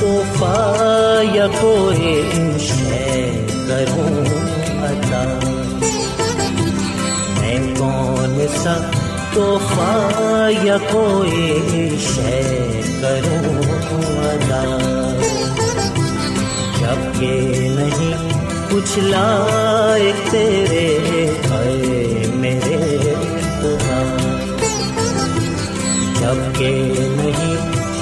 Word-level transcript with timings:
توحفہ 0.00 1.22
یا 1.34 1.46
کوئی 1.60 2.22
شے 2.58 3.30
کروں 3.68 4.24
عطا۔ 4.84 5.22
میں 7.40 7.58
کون 7.78 8.46
سا 8.56 8.76
توحفہ 9.34 10.48
یا 10.64 10.76
کوئی 10.90 11.88
شے 12.00 12.70
کروں 13.00 13.62
ادا 14.24 14.62
جبکہ 16.80 17.40
نہیں 17.76 18.28
کچھ 18.70 18.98
لائق 18.98 20.30
تیرے 20.30 20.86
اے 21.50 22.26
میرے 22.34 23.14
جبکہ 26.20 27.17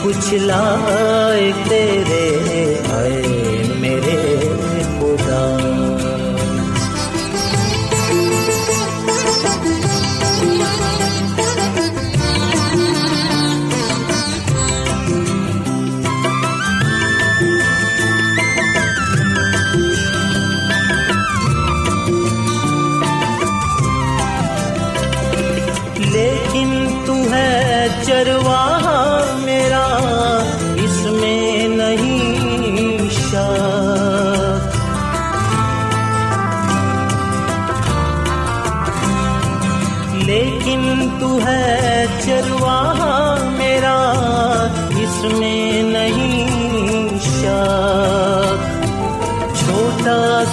کچھ 0.06 0.34
لائے 0.40 1.50
تیرے 1.68 2.45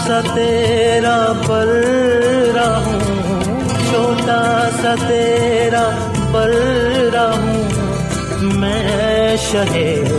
سا 0.08 0.20
تیرا 0.36 1.34
پر 1.48 1.68
رہوں، 2.56 3.00
چھوٹا 3.90 4.70
سا 4.82 4.96
تیرا 5.08 5.90
پر 6.32 6.50
رہوں۔ 7.14 7.64
میں 8.42 9.38
شہید 9.38 10.12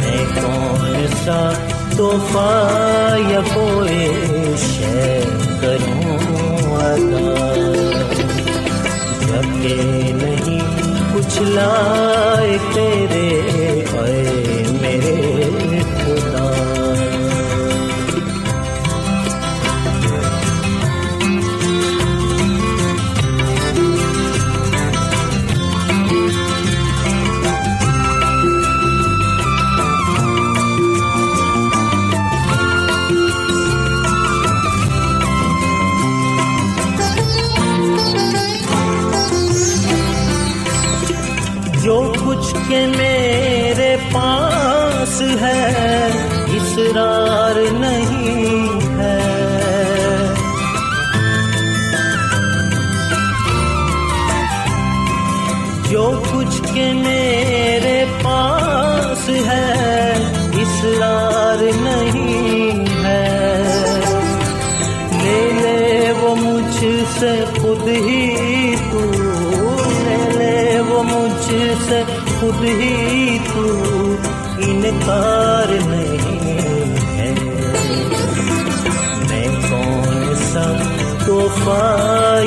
میں 0.00 0.24
کون 0.34 1.06
سا 1.24 1.50
توحفہ 1.96 3.16
یا 3.28 3.40
کوئی 3.54 4.08
شے 4.56 5.20
کروں؟ 5.60 6.18
ادا 6.76 7.54
جبکہ 9.20 10.12
نہیں 10.12 10.60
کچھ 11.14 11.42
لائق 11.42 12.74
تیرے 12.74 13.49
جو 41.82 42.12
کچھ 42.26 42.54
کے 42.68 42.86
میرے 42.86 43.96
پاس 44.12 45.22
ہے 45.40 46.06
اسرار 46.46 47.72
نہیں 47.72 48.80
ہے۔ 48.98 49.20
جو 55.90 56.22
کچھ 56.32 56.60
کے 56.74 56.92
میرے 56.92 57.39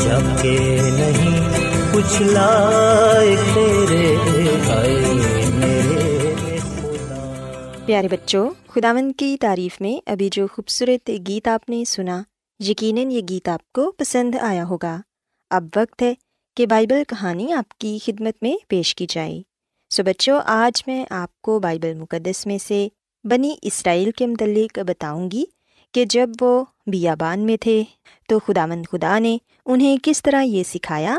جبکہ 0.04 0.78
نہیں 0.82 1.40
کچھ 1.92 2.22
لائق 2.22 3.54
تیرے 3.54 4.16
پیارے 7.86 8.08
بچوں 8.08 8.50
خداون 8.68 9.12
کی 9.12 9.36
تعریف 9.40 9.80
میں 9.80 10.10
ابھی 10.10 10.28
جو 10.32 10.46
خوبصورت 10.52 11.10
گیت 11.28 11.48
آپ 11.48 11.70
نے 11.70 11.84
سنا، 11.84 12.22
یقیناً 12.60 13.10
یہ 13.10 13.20
گیت 13.28 13.48
آپ 13.48 13.72
کو 13.72 13.92
پسند 13.92 14.34
آیا 14.40 14.64
ہوگا۔ 14.64 15.00
اب 15.50 15.64
وقت 15.76 16.02
ہے 16.02 16.14
کہ 16.56 16.66
بائبل 16.66 17.02
کہانی 17.08 17.52
آپ 17.52 17.78
کی 17.78 17.98
خدمت 18.04 18.34
میں 18.42 18.56
پیش 18.68 18.94
کی 18.94 19.06
جائے۔ 19.08 19.42
سو 19.92 20.02
بچوں، 20.02 20.40
آج 20.44 20.82
میں 20.86 21.04
آپ 21.10 21.42
کو 21.42 21.60
بائبل 21.60 21.94
مقدس 21.94 22.46
میں 22.46 22.58
سے 22.58 22.88
بنی 23.24 23.54
اسرائیل 23.62 24.10
کے 24.10 24.26
متعلق 24.26 24.78
بتاؤں 24.78 25.30
گی 25.30 25.44
کہ 25.94 26.04
جب 26.04 26.30
وہ 26.40 26.64
بیابان 26.86 27.40
میں 27.40 27.56
تھے 27.56 27.84
تو 28.28 28.38
خداوند 28.38 28.86
خدا 28.92 29.18
نے 29.18 29.38
انہیں 29.66 29.96
کس 30.02 30.22
طرح 30.22 30.42
یہ 30.42 30.62
سکھایا 30.62 31.18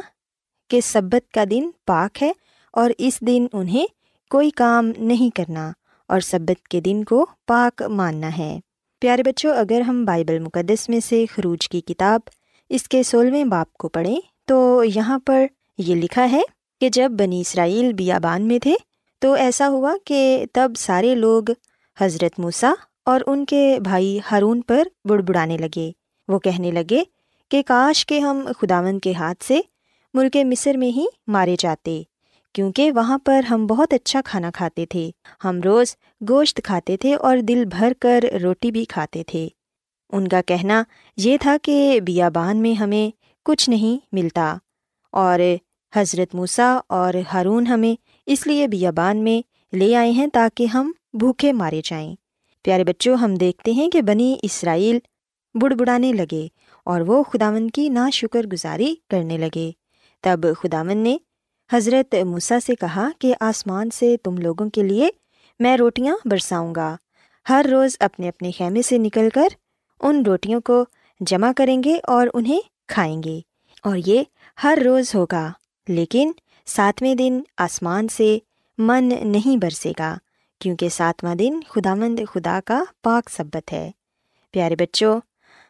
کہ 0.70 0.82
سبت 0.82 1.32
کا 1.34 1.44
دن 1.52 1.70
پاک 1.86 2.24
ہے 2.24 2.32
اور 2.74 2.92
اس 2.98 3.22
دن 3.22 3.48
انہیں 3.54 3.86
کوئی 4.30 4.50
کام 4.50 4.92
نہیں 4.98 5.36
کرنا 5.36 5.72
اور 6.08 6.20
سبت 6.20 6.68
کے 6.68 6.82
دن 6.82 7.04
کو 7.04 7.26
پاک 7.48 7.82
ماننا 7.82 8.38
ہے۔ 8.38 8.60
پیارے 9.00 9.24
بچوں، 9.24 9.56
اگر 9.56 9.82
ہم 9.82 10.06
بائبل 10.06 10.40
مقدس 10.40 10.90
میں 10.90 11.00
سے 11.00 11.26
خروج 11.36 11.70
کی 11.70 11.82
کتاب 11.82 12.20
اس 12.70 12.88
کے 12.88 13.04
سولہویں 13.04 13.44
باپ 13.44 13.74
کو 13.74 13.90
پڑھیں 13.90 14.18
تو 14.46 14.84
یہاں 14.96 15.20
پر 15.26 15.46
یہ 15.78 15.96
لکھا 15.96 16.32
ہے 16.32 16.42
کہ 16.82 16.90
جب 16.90 17.12
بنی 17.12 17.42
اسرائیل 17.42 17.94
بیابان 17.94 18.48
میں 18.48 18.60
تھے 18.60 18.76
تو 19.20 19.34
ایسا 19.34 19.70
ہوا 19.70 19.94
کہ 20.06 20.46
تب 20.54 20.72
سارے 20.78 21.16
لوگ 21.16 21.44
حضرت 22.02 22.40
موسیٰ 22.40 22.74
اور 23.06 23.22
ان 23.28 23.46
کے 23.46 23.80
بھائی 23.84 24.20
ہارون 24.32 24.62
پر 24.62 24.88
بڑبڑانے 25.06 25.58
لگے۔ 25.58 25.92
وہ 26.28 26.40
کہنے 26.40 26.72
لگے 26.72 27.04
کہ 27.52 27.62
کاش 27.68 28.06
کے 28.06 28.20
ہم 28.20 28.48
خداون 28.62 29.00
کے 29.00 29.14
ہاتھ 29.14 29.44
سے 29.44 29.62
ملک 30.14 30.38
مصر 30.44 30.78
میں 30.78 30.88
ہی 30.88 31.06
مارے 31.28 31.56
جاتے، 31.60 32.04
کیونکہ 32.54 32.92
وہاں 32.92 33.18
پر 33.18 33.42
ہم 33.50 33.68
بہت 33.68 33.94
اچھا 33.94 34.22
کھانا 34.26 34.52
کھاتے 34.52 34.86
تھے۔ 34.86 35.12
ہم 35.44 35.62
روز 35.62 35.96
گوشت 36.30 36.62
کھاتے 36.64 36.98
تھے 36.98 37.16
اور 37.16 37.38
دل 37.38 37.64
بھر 37.66 37.94
کر 38.00 38.24
روٹی 38.42 38.72
بھی 38.72 38.86
کھاتے 38.86 39.24
تھے۔ 39.24 39.48
ان 40.10 40.28
کا 40.28 40.42
کہنا 40.42 40.84
یہ 41.18 41.38
تھا 41.42 41.58
کہ 41.62 42.00
بیابان 42.04 42.58
میں 42.58 42.74
ہمیں 42.74 43.16
کچھ 43.46 43.70
نہیں 43.70 44.06
ملتا 44.12 44.58
اور 45.12 45.40
حضرت 45.96 46.36
موسیٰ 46.36 46.80
اور 46.88 47.14
ہارون 47.34 47.68
ہمیں 47.68 48.02
اس 48.26 48.48
لیے 48.48 48.68
بیابان 48.68 49.24
میں 49.24 49.76
لے 49.76 49.96
آئے 49.96 50.12
ہیں 50.12 50.28
تاکہ 50.28 50.66
ہم 50.66 50.92
بھوکے 51.14 51.54
مارے 51.54 51.82
جائیں۔ 51.84 52.16
پیارے 52.64 52.84
بچوں، 52.84 53.18
ہم 53.18 53.36
دیکھتے 53.36 53.72
ہیں 53.72 53.90
کہ 53.90 54.02
بنی 54.02 54.36
اسرائیل 54.42 55.00
بڑبڑانے 55.54 56.14
لگے 56.14 56.48
اور 56.86 57.02
وہ 57.02 57.24
خداون 57.24 57.70
کی 57.70 57.90
نا 57.90 58.10
شکر 58.10 58.48
گزاری 58.48 58.96
کرنے 59.10 59.38
لگے۔ 59.38 59.72
تب 60.22 60.40
خداون 60.60 60.98
نے 60.98 61.18
حضرت 61.74 62.16
موسیٰ 62.16 62.58
سے 62.66 62.76
کہا 62.76 63.10
کہ 63.20 63.36
آسمان 63.40 63.90
سے 63.90 64.18
تم 64.18 64.38
لوگوں 64.38 64.70
کے 64.70 64.84
لیے 64.84 65.10
میں 65.60 65.78
روٹیاں 65.78 66.16
برساؤں 66.26 66.76
گا۔ 66.76 66.96
ہر 67.50 67.66
روز 67.72 67.98
اپنے 68.00 68.30
اپنے 68.30 68.52
خیمے 68.52 68.82
سے 68.82 68.98
نکل 68.98 69.30
کر 69.34 69.48
ان 70.02 70.24
روٹیوں 70.26 70.62
کو 70.62 70.86
جمع 71.20 71.52
کریں 71.58 71.84
گے 71.84 71.98
اور 72.04 72.28
انہیں 72.34 72.60
کھائیں 72.88 73.24
گے 73.24 73.40
اور 73.84 73.98
یہ 74.06 74.24
ہر 74.64 74.80
روز 74.86 75.16
ہوگا۔ 75.16 75.52
لیکن 75.92 76.32
ساتویں 76.66 77.16
دن 77.16 77.42
آسمان 77.58 78.08
سے 78.08 78.40
من 78.78 79.04
نہیں 79.24 79.58
برسے 79.58 79.92
گا، 80.00 80.18
کیونکہ 80.60 80.90
ساتواں 80.90 81.36
دن 81.36 81.60
خدا 81.70 81.96
مند 81.96 82.20
خدا 82.34 82.60
کا 82.66 82.84
پاک 83.04 83.30
سبت 83.30 83.74
ہے۔ 83.74 83.92
پیارے 84.52 84.76
بچوں، 84.76 85.22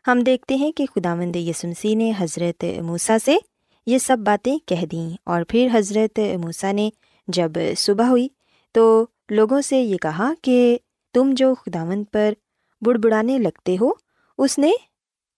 ہم 0.08 0.20
دیکھتے 0.20 0.56
ہیں 0.56 0.72
کہ 0.72 0.86
خدا 0.96 1.16
مند 1.16 1.36
یسنسی 1.36 1.96
نے 1.96 2.12
حضرت 2.20 2.66
موسیٰ 2.84 3.18
سے 3.26 3.38
یہ 3.86 3.98
سب 3.98 4.18
باتیں 4.26 4.58
کہہ 4.66 4.86
دیں 4.86 5.10
اور 5.24 5.42
پھر 5.48 5.68
حضرت 5.74 6.20
موسیٰ 6.40 6.74
نے 6.74 6.90
جب 7.28 7.52
صبح 7.78 8.06
ہوئی 8.06 8.28
تو 8.72 9.06
لوگوں 9.30 9.62
سے 9.62 9.78
یہ 9.82 9.98
کہا 9.98 10.34
کہ 10.42 10.78
تم 11.14 11.34
جو 11.36 11.56
خداوند 11.56 12.04
پر 12.12 12.34
بڑبڑانے 12.82 13.38
لگتے 13.38 13.78
ہو، 13.82 13.92
اس 14.38 14.60
نے 14.60 14.72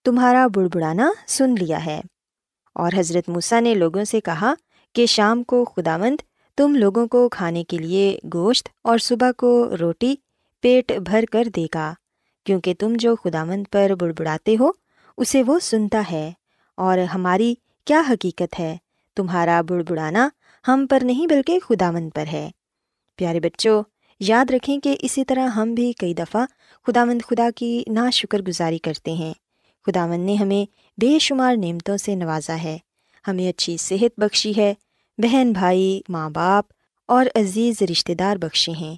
تمہارا 0.04 0.48
بڑبڑانا 0.48 1.12
سن 1.28 1.56
لیا 1.60 1.86
ہے۔ 1.86 2.02
اور 2.76 2.92
حضرت 2.98 3.30
موسیٰ 3.30 3.62
نے 3.62 3.74
لوگوں 3.74 4.04
سے 4.04 4.22
کہا 4.22 4.54
کہ 4.94 5.06
شام 5.06 5.44
کو 5.44 5.66
خداوند 5.66 6.22
تم 6.58 6.76
لوگوں 6.76 7.08
کو 7.08 7.30
کھانے 7.30 7.64
کے 7.64 7.78
لیے 7.78 8.18
گوشت 8.34 8.70
اور 8.82 8.98
صبح 8.98 9.32
کو 9.38 9.78
روٹی 9.80 10.16
پیٹ 10.62 10.92
بھر 10.92 11.24
کر 11.32 11.44
دے 11.56 11.66
گا، 11.76 11.94
کیونکہ 12.46 12.74
تم 12.80 12.94
جو 12.96 13.16
خداوند 13.16 13.64
پر 13.72 13.92
بڑبڑاتے 14.00 14.56
ہو، 14.60 14.72
اسے 15.18 15.44
وہ 15.44 15.60
سنتا 15.60 16.04
ہے۔ 16.12 16.32
اور 16.78 16.98
ہماری 16.98 17.56
کیا 17.86 18.02
حقیقت 18.10 18.60
ہے؟ 18.60 18.78
تمہارا 19.16 19.62
بڑبڑانا 19.62 20.30
ہم 20.68 20.86
پر 20.90 21.00
نہیں 21.04 21.28
بلکہ 21.28 21.60
خداوند 21.60 22.10
پر 22.16 22.26
ہے۔ 22.34 22.52
پیارے 23.16 23.40
بچوں، 23.40 23.84
یاد 24.20 24.52
رکھیں 24.52 24.80
کہ 24.80 24.96
اسی 25.00 25.26
طرح 25.26 25.48
ہم 25.48 25.74
بھی 25.74 25.94
کئی 25.94 26.14
دفعہ 26.14 26.46
خداوند 26.88 27.22
خدا 27.30 27.50
کی 27.56 27.84
نا 27.88 28.10
شکر 28.10 28.42
گزاری 28.42 28.78
کرتے 28.78 29.12
ہیں۔ 29.12 29.34
خداوند 29.86 30.26
نے 30.26 30.36
ہمیں 30.36 30.72
بے 31.02 31.20
شمار 31.20 31.56
نعمتوں 31.56 31.98
سے 31.98 32.16
نوازا 32.16 32.64
ہے۔ 32.64 32.78
ہمیں 33.28 33.50
اچھی 33.50 33.78
صحت 33.78 34.20
بخشی 34.20 34.54
ہے۔ 34.58 34.74
بہن 35.18 35.52
بھائی، 35.54 36.02
ماں 36.10 36.30
باپ 36.30 36.66
اور 37.08 37.26
عزیز 37.36 37.82
رشتہ 37.82 38.12
دار 38.12 38.36
بخشے 38.36 38.72
ہیں۔ 38.72 38.96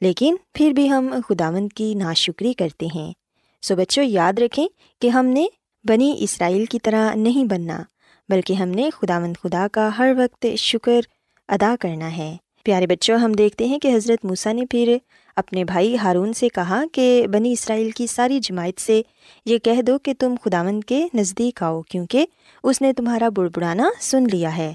لیکن 0.00 0.36
پھر 0.54 0.70
بھی 0.70 0.90
ہم 0.90 1.14
خداوند 1.28 1.68
کی 1.74 1.94
ناشکری 1.94 2.52
کرتے 2.52 2.86
ہیں۔ 2.94 3.12
سو 3.62 3.76
بچوں، 3.76 4.04
یاد 4.04 4.32
رکھیں 4.38 4.68
کہ 5.00 5.08
ہم 5.08 5.26
نے 5.26 5.46
بنی 5.84 6.14
اسرائیل 6.18 6.64
کی 6.64 6.78
طرح 6.78 7.14
نہیں 7.14 7.44
بننا، 7.44 7.82
بلکہ 8.28 8.52
ہم 8.52 8.68
نے 8.68 8.90
خداوند 8.90 9.36
خدا 9.42 9.66
کا 9.72 9.90
ہر 9.98 10.12
وقت 10.16 10.46
شکر 10.58 11.00
ادا 11.48 11.74
کرنا 11.80 12.16
ہے۔ 12.16 12.36
پیارے 12.64 12.86
بچوں، 12.86 13.18
ہم 13.18 13.32
دیکھتے 13.32 13.66
ہیں 13.66 13.78
کہ 13.78 13.88
حضرت 13.88 14.24
موسیٰ 14.24 14.52
نے 14.52 14.66
پھر 14.66 14.96
اپنے 15.36 15.64
بھائی 15.64 15.96
ہارون 15.98 16.32
سے 16.32 16.48
کہا 16.48 16.84
کہ 16.92 17.26
بنی 17.32 17.52
اسرائیل 17.52 17.90
کی 17.90 18.06
ساری 18.06 18.40
جماعت 18.40 18.80
سے 18.80 19.02
یہ 19.46 19.58
کہہ 19.58 19.82
دو 19.82 19.98
کہ 19.98 20.14
تم 20.18 20.34
خداوند 20.44 20.84
کے 20.84 21.08
نزدیک 21.14 21.62
آؤ، 21.62 21.82
کیونکہ 21.82 22.26
اس 22.64 22.82
نے 22.82 22.92
تمہارا 22.92 23.28
بڑبڑانا 23.28 23.90
سن 24.00 24.24
لیا 24.32 24.56
ہے۔ 24.56 24.74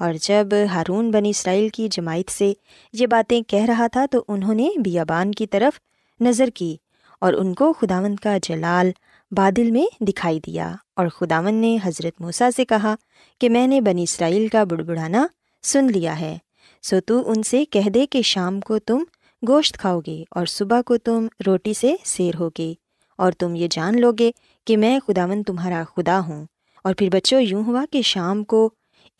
اور 0.00 0.14
جب 0.22 0.46
ہارون 0.72 1.10
بنی 1.10 1.30
اسرائیل 1.30 1.68
کی 1.68 1.88
جماعت 1.88 2.30
سے 2.30 2.52
یہ 2.92 3.06
باتیں 3.06 3.42
کہہ 3.48 3.64
رہا 3.64 3.86
تھا 3.86 4.06
تو 4.06 4.24
انہوں 4.28 4.54
نے 4.54 4.68
بیابان 4.84 5.32
کی 5.32 5.46
طرف 5.46 5.80
نظر 6.20 6.48
کی 6.54 6.76
اور 7.20 7.32
ان 7.32 7.54
کو 7.54 7.72
خداوند 7.72 8.16
کا 8.16 8.36
جلال 8.42 8.90
بادل 9.30 9.70
میں 9.70 9.86
دکھائی 10.00 10.40
دیا 10.40 10.74
اور 10.96 11.08
خداون 11.08 11.54
نے 11.54 11.76
حضرت 11.84 12.20
موسیٰ 12.20 12.48
سے 12.56 12.64
کہا 12.64 12.94
کہ 13.40 13.48
میں 13.48 13.66
نے 13.66 13.80
بنی 13.80 14.02
اسرائیل 14.02 14.48
کا 14.48 14.64
بڑبڑانا 14.64 15.26
سن 15.62 15.86
لیا 15.86 16.20
ہے، 16.20 16.36
سو 16.82 17.00
تو 17.00 17.30
ان 17.30 17.42
سے 17.42 17.64
کہہ 17.64 17.88
دے 17.88 18.06
کہ 18.06 18.22
شام 18.22 18.60
کو 18.60 18.78
تم 18.78 19.02
گوشت 19.42 19.78
کھاؤ 19.78 20.00
گے 20.06 20.24
اور 20.30 20.46
صبح 20.46 20.80
کو 20.82 20.96
تم 20.96 21.26
روٹی 21.46 21.74
سے 21.74 21.94
سیر 22.04 22.34
ہوگے 22.38 22.72
اور 23.18 23.32
تم 23.32 23.54
یہ 23.54 23.68
جان 23.70 24.00
لو 24.00 24.12
گے 24.18 24.30
کہ 24.66 24.76
میں 24.76 24.98
خداون 25.06 25.42
تمہارا 25.42 25.82
خدا 25.96 26.20
ہوں۔ 26.20 26.44
اور 26.84 26.94
پھر 26.94 27.08
بچوں، 27.12 27.40
یوں 27.40 27.64
ہوا 27.64 27.84
کہ 27.90 28.02
شام 28.02 28.44
کو 28.44 28.68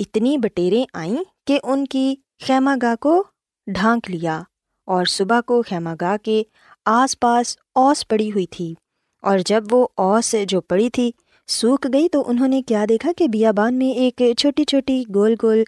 اتنی 0.00 0.38
بٹیریں 0.38 0.84
آئیں 0.94 1.16
کہ 1.46 1.58
ان 1.62 1.86
کی 1.86 2.14
خیمہ 2.46 2.70
گاہ 2.82 2.94
کو 3.00 3.24
ڈھانک 3.66 4.10
لیا 4.10 4.42
اور 4.86 5.04
صبح 5.04 5.40
کو 5.40 5.62
خیمہ 5.62 5.90
گاہ 6.00 6.16
کے 6.16 6.42
آس 6.84 7.20
پاس 7.20 7.56
اوس 7.74 8.08
پڑی 8.08 8.32
ہوئی 8.32 8.46
تھی۔ 8.46 8.74
اور 9.22 9.38
جب 9.46 9.64
وہ 9.70 9.88
اوس 9.96 10.34
جو 10.48 10.60
پڑی 10.60 10.90
تھی 10.90 11.10
سوکھ 11.46 11.86
گئی 11.92 12.08
تو 12.08 12.24
انہوں 12.26 12.48
نے 12.48 12.62
کیا 12.62 12.84
دیکھا 12.88 13.12
کہ 13.16 13.28
بیابان 13.28 13.74
میں 13.74 13.86
ایک 13.86 14.22
چھوٹی 14.38 14.64
چھوٹی 14.64 15.04
گول 15.14 15.34
گول 15.42 15.62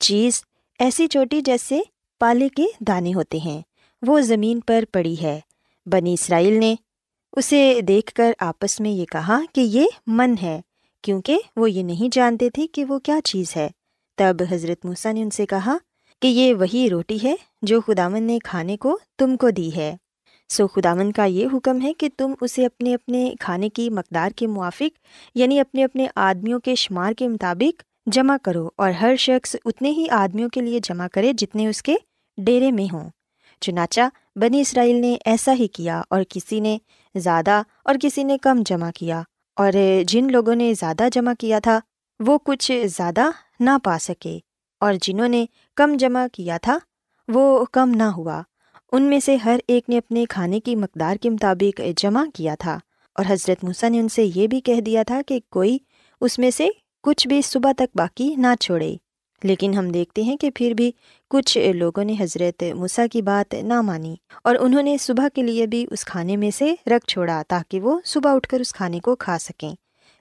چیز 0.00 0.42
ایسی 0.78 1.06
چھوٹی 1.06 1.40
جیسے 1.40 1.80
پالے 2.20 2.48
کے 2.48 2.66
دانے 2.80 3.14
ہوتے 3.14 3.38
ہیں۔ 3.38 3.62
وہ 4.06 4.20
زمین 4.20 4.60
پر 4.60 4.84
پڑی 4.92 5.16
ہے۔ 5.22 5.40
بنی 5.86 6.14
اسرائیل 6.14 6.58
نے 6.58 6.74
اسے 7.32 7.80
دیکھ 7.88 8.14
کر 8.14 8.32
آپس 8.38 8.80
میں 8.80 8.90
یہ 8.90 9.04
کہا 9.04 9.40
کہ 9.54 9.60
یہ 9.60 9.86
من 10.06 10.34
ہے۔ 10.42 10.60
کیونکہ 11.04 11.38
وہ 11.56 11.70
یہ 11.70 11.82
نہیں 11.82 12.08
جانتے 12.12 12.50
تھے 12.50 12.66
کہ 12.66 12.84
وہ 12.84 12.98
کیا 12.98 13.18
چیز 13.24 13.56
ہے۔ 13.56 13.68
تب 14.16 14.36
حضرت 14.50 14.84
موسیٰ 14.84 15.12
نے 15.12 15.22
ان 15.22 15.30
سے 15.30 15.46
کہا 15.46 15.76
کہ 16.22 16.26
یہ 16.26 16.54
وہی 16.54 16.90
روٹی 16.90 17.18
ہے 17.24 17.34
جو 17.62 17.80
خداون 17.80 18.22
نے 18.22 18.38
کھانے 18.44 18.76
کو 18.76 18.98
تم 19.18 19.36
کو 19.36 19.50
دی 19.50 19.76
ہے۔ 19.76 19.96
سو 20.48 20.66
خداون 20.66 21.12
کا 21.12 21.24
یہ 21.24 21.46
حکم 21.52 21.82
ہے 21.82 21.92
کہ 21.92 22.08
تم 22.16 22.34
اسے 22.40 22.66
اپنے 22.66 22.94
اپنے 22.94 23.32
کھانے 23.40 23.68
کی 23.68 23.90
مقدار 23.90 24.30
کے 24.30 24.46
موافق 24.46 24.98
یعنی 25.34 25.60
اپنے 25.60 25.84
اپنے 25.84 26.06
آدمیوں 26.14 26.60
کے 26.60 26.74
شمار 26.74 27.12
کے 27.12 27.28
مطابق 27.28 27.82
جمع 28.06 28.36
کرو 28.42 28.68
اور 28.76 28.90
ہر 28.90 29.16
شخص 29.18 29.56
اتنے 29.64 29.90
ہی 29.90 30.06
آدمیوں 30.10 30.48
کے 30.48 30.60
لیے 30.60 30.80
جمع 30.82 31.06
کرے 31.12 31.32
جتنے 31.32 31.68
اس 31.68 31.82
کے 31.82 31.96
ڈیرے 32.38 32.72
میں 32.72 32.92
ہوں۔ 32.92 33.10
چنانچہ 33.60 34.00
بنی 34.36 34.60
اسرائیل 34.60 34.96
نے 34.96 35.16
ایسا 35.24 35.54
ہی 35.54 35.66
کیا 35.66 36.02
اور 36.10 36.22
کسی 36.28 36.60
نے 36.60 36.78
زیادہ 37.14 37.62
اور 37.84 37.94
کسی 38.02 38.22
نے 38.22 38.38
کم 38.38 38.62
جمع 38.66 38.90
کیا۔ 38.94 39.22
اور 39.56 39.72
جن 40.06 40.26
لوگوں 40.30 40.54
نے 40.54 40.74
زیادہ 40.74 41.02
جمع 41.12 41.32
کیا 41.38 41.58
تھا، 41.58 41.80
وہ 42.20 42.38
کچھ 42.44 42.86
زیادہ 42.86 43.30
نہ 43.60 43.70
پا 43.84 43.98
سکے۔ 44.00 44.38
اور 44.80 44.94
جنہوں 45.02 45.28
نے 45.28 45.46
کم 45.76 45.96
جمع 45.98 46.26
کیا 46.32 46.58
تھا، 46.58 46.78
وہ 47.28 47.64
کم 47.72 47.90
نہ 47.90 48.02
ہوا۔ 48.02 48.42
ان 48.92 49.02
میں 49.02 49.20
سے 49.20 49.36
ہر 49.36 49.60
ایک 49.68 49.88
نے 49.88 49.98
اپنے 49.98 50.24
کھانے 50.28 50.60
کی 50.60 50.76
مقدار 50.76 51.16
کے 51.16 51.30
مطابق 51.30 51.80
جمع 51.96 52.24
کیا 52.34 52.54
تھا۔ 52.58 52.78
اور 53.14 53.24
حضرت 53.28 53.64
موسیٰ 53.64 53.90
نے 53.90 54.00
ان 54.00 54.08
سے 54.08 54.30
یہ 54.34 54.46
بھی 54.46 54.60
کہہ 54.60 54.80
دیا 54.80 55.02
تھا 55.02 55.20
کہ 55.26 55.40
کوئی 55.50 55.78
اس 56.20 56.38
میں 56.38 56.50
سے 56.50 56.68
کچھ 57.02 57.28
بھی 57.28 57.42
صبح 57.42 57.72
تک 57.72 57.96
باقی 57.96 58.34
نہ 58.36 58.46
چھوڑے۔ 58.60 58.96
لیکن 59.44 59.74
ہم 59.74 59.88
دیکھتے 59.88 60.22
ہیں 60.22 60.36
کہ 60.36 60.50
پھر 60.54 60.74
بھی 60.76 60.92
کچھ 61.30 61.58
لوگوں 61.74 62.04
نے 62.04 62.14
حضرت 62.20 62.62
موسیٰ 62.76 63.06
کی 63.12 63.22
بات 63.22 63.54
نہ 63.54 63.80
مانی 63.80 64.16
اور 64.44 64.56
انہوں 64.60 64.82
نے 64.82 64.96
صبح 65.00 65.28
کے 65.34 65.42
لیے 65.42 65.66
بھی 65.66 65.86
اس 65.90 66.04
کھانے 66.04 66.36
میں 66.36 66.50
سے 66.50 66.74
رکھ 66.86 67.06
چھوڑا 67.06 67.42
تاکہ 67.48 67.80
وہ 67.80 68.00
صبح 68.04 68.34
اٹھ 68.34 68.48
کر 68.48 68.60
اس 68.60 68.74
کھانے 68.74 69.00
کو 69.00 69.16
کھا 69.16 69.38
سکیں۔ 69.38 69.74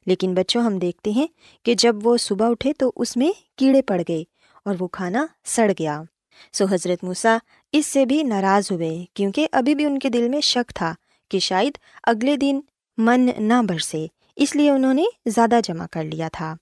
لیکن 0.06 0.34
بچوں، 0.34 0.62
ہم 0.62 0.80
دیکھتے 0.80 1.12
ہیں 1.12 1.28
کہ 1.64 1.74
جب 1.74 1.96
وہ 2.04 2.18
صبح 2.18 2.50
اٹھے 2.50 2.74
تو 2.74 2.92
اس 2.96 3.18
میں 3.18 3.32
کیڑے 3.58 3.82
پڑ 3.82 4.02
گئے 4.08 4.24
اور 4.66 4.76
وہ 4.80 4.88
کھانا 4.88 5.26
سڑ 5.46 5.72
گیا۔ 5.80 6.02
سو 6.54 6.66
حضرت 6.72 7.04
موسیٰ 7.04 7.38
اس 7.72 7.86
سے 7.86 8.06
بھی 8.06 8.24
ناراض 8.24 8.72
ہوئے 8.72 9.06
کیونکہ 9.14 9.48
ابھی 9.52 9.76
بھی 9.76 9.86
ان 9.86 10.00
کے 10.00 10.10
دل 10.10 10.30
میں 10.30 10.42
شک 10.42 10.72
تھا 10.76 10.94
کہ 11.32 11.40
شاید 11.40 11.78
اگلے 12.04 12.38
دن 12.38 12.60
من 12.98 13.30
نہ 13.38 13.62
برسے، 13.70 14.08
اس 14.36 14.56
لیے 14.56 14.70
انہوں 14.70 14.94
نے 14.94 15.04
زیادہ 15.26 15.60
جمع 15.64 15.86
کر 15.92 16.04
لیا 16.04 16.30
تھا۔ 16.34 16.56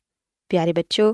پیارے 0.48 0.74
بچوں 0.74 1.14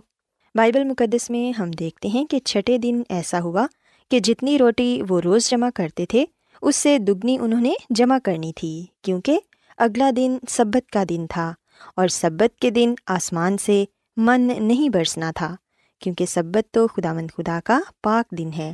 بائبل 0.58 0.84
مقدس 0.84 1.30
میں 1.30 1.60
ہم 1.60 1.72
دیکھتے 1.72 2.08
ہیں 2.08 2.26
کہ 2.26 2.40
چھٹے 2.40 2.78
دن 2.78 3.02
ایسا 3.10 3.40
ہوا 3.40 3.66
کہ 4.12 4.20
جتنی 4.20 4.58
روٹی 4.58 5.02
وہ 5.10 5.22
روز 5.22 5.50
جمع 5.50 5.70
کرتے 5.76 6.06
تھے، 6.06 6.26
اس 6.62 6.76
سے 6.76 6.98
دگنی 6.98 7.38
انہوں 7.42 7.62
نے 7.62 7.74
جمع 7.90 8.18
کرنی 8.24 8.54
تھی، 8.54 8.86
کیونکہ 9.02 9.40
اگلا 9.78 10.10
دن 10.16 10.38
سبت 10.50 10.92
کا 10.92 11.04
دن 11.10 11.26
تھا 11.30 11.54
اور 11.96 12.08
سبت 12.08 12.60
کے 12.60 12.70
دن 12.70 12.94
آسمان 13.08 13.58
سے 13.58 13.86
من 14.18 14.42
نہیں 14.42 14.90
برسنا 14.90 15.32
تھا، 15.36 15.56
کیونکہ 16.02 16.26
سبت 16.26 16.74
تو 16.74 16.88
خدا 16.88 17.14
مند 17.14 17.32
خدا 17.32 17.60
کا 17.66 17.80
پاک 18.04 18.38
دن 18.38 18.50
ہے۔ 18.58 18.74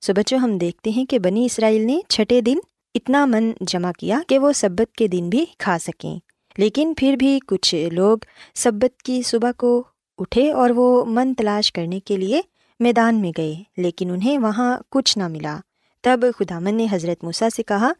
سو 0.00 0.12
بچوں، 0.12 0.38
ہم 0.38 0.58
دیکھتے 0.58 0.90
ہیں 0.90 1.04
کہ 1.04 1.18
بنی 1.18 1.44
اسرائیل 1.44 1.86
نے 1.86 2.00
چھٹے 2.08 2.40
دن 2.40 2.58
اتنا 2.94 3.26
من 3.26 3.52
جمع 3.60 3.92
کیا 3.98 4.20
کہ 4.28 4.38
وہ 4.38 4.52
سبت 4.52 4.94
کے 4.94 5.08
دن 5.08 5.28
بھی 5.28 5.44
کھا 5.58 5.78
سکیں۔ 5.78 6.18
لیکن 6.58 6.92
پھر 6.96 7.16
بھی 7.16 7.38
کچھ 7.46 7.74
لوگ 7.92 8.18
سبت 8.54 9.02
کی 9.02 9.22
صبح 9.22 9.50
کو 9.56 9.84
اٹھے 10.18 10.52
اور 10.52 10.70
وہ 10.70 11.04
من 11.04 11.34
تلاش 11.34 11.72
کرنے 11.72 12.00
کے 12.00 12.16
لیے 12.16 12.40
میدان 12.80 13.14
میں 13.14 13.32
گئے، 13.36 13.54
لیکن 13.76 14.10
انہیں 14.10 14.38
وہاں 14.38 14.78
کچھ 14.90 15.18
نہ 15.18 15.28
ملا۔ 15.28 15.58
تب 16.02 16.20
خدا 16.38 16.58
من 16.58 16.74
نے 16.74 16.86
حضرت 16.90 17.24
موسیٰ 17.24 17.48
سے 17.56 17.62
کہا 17.62 17.92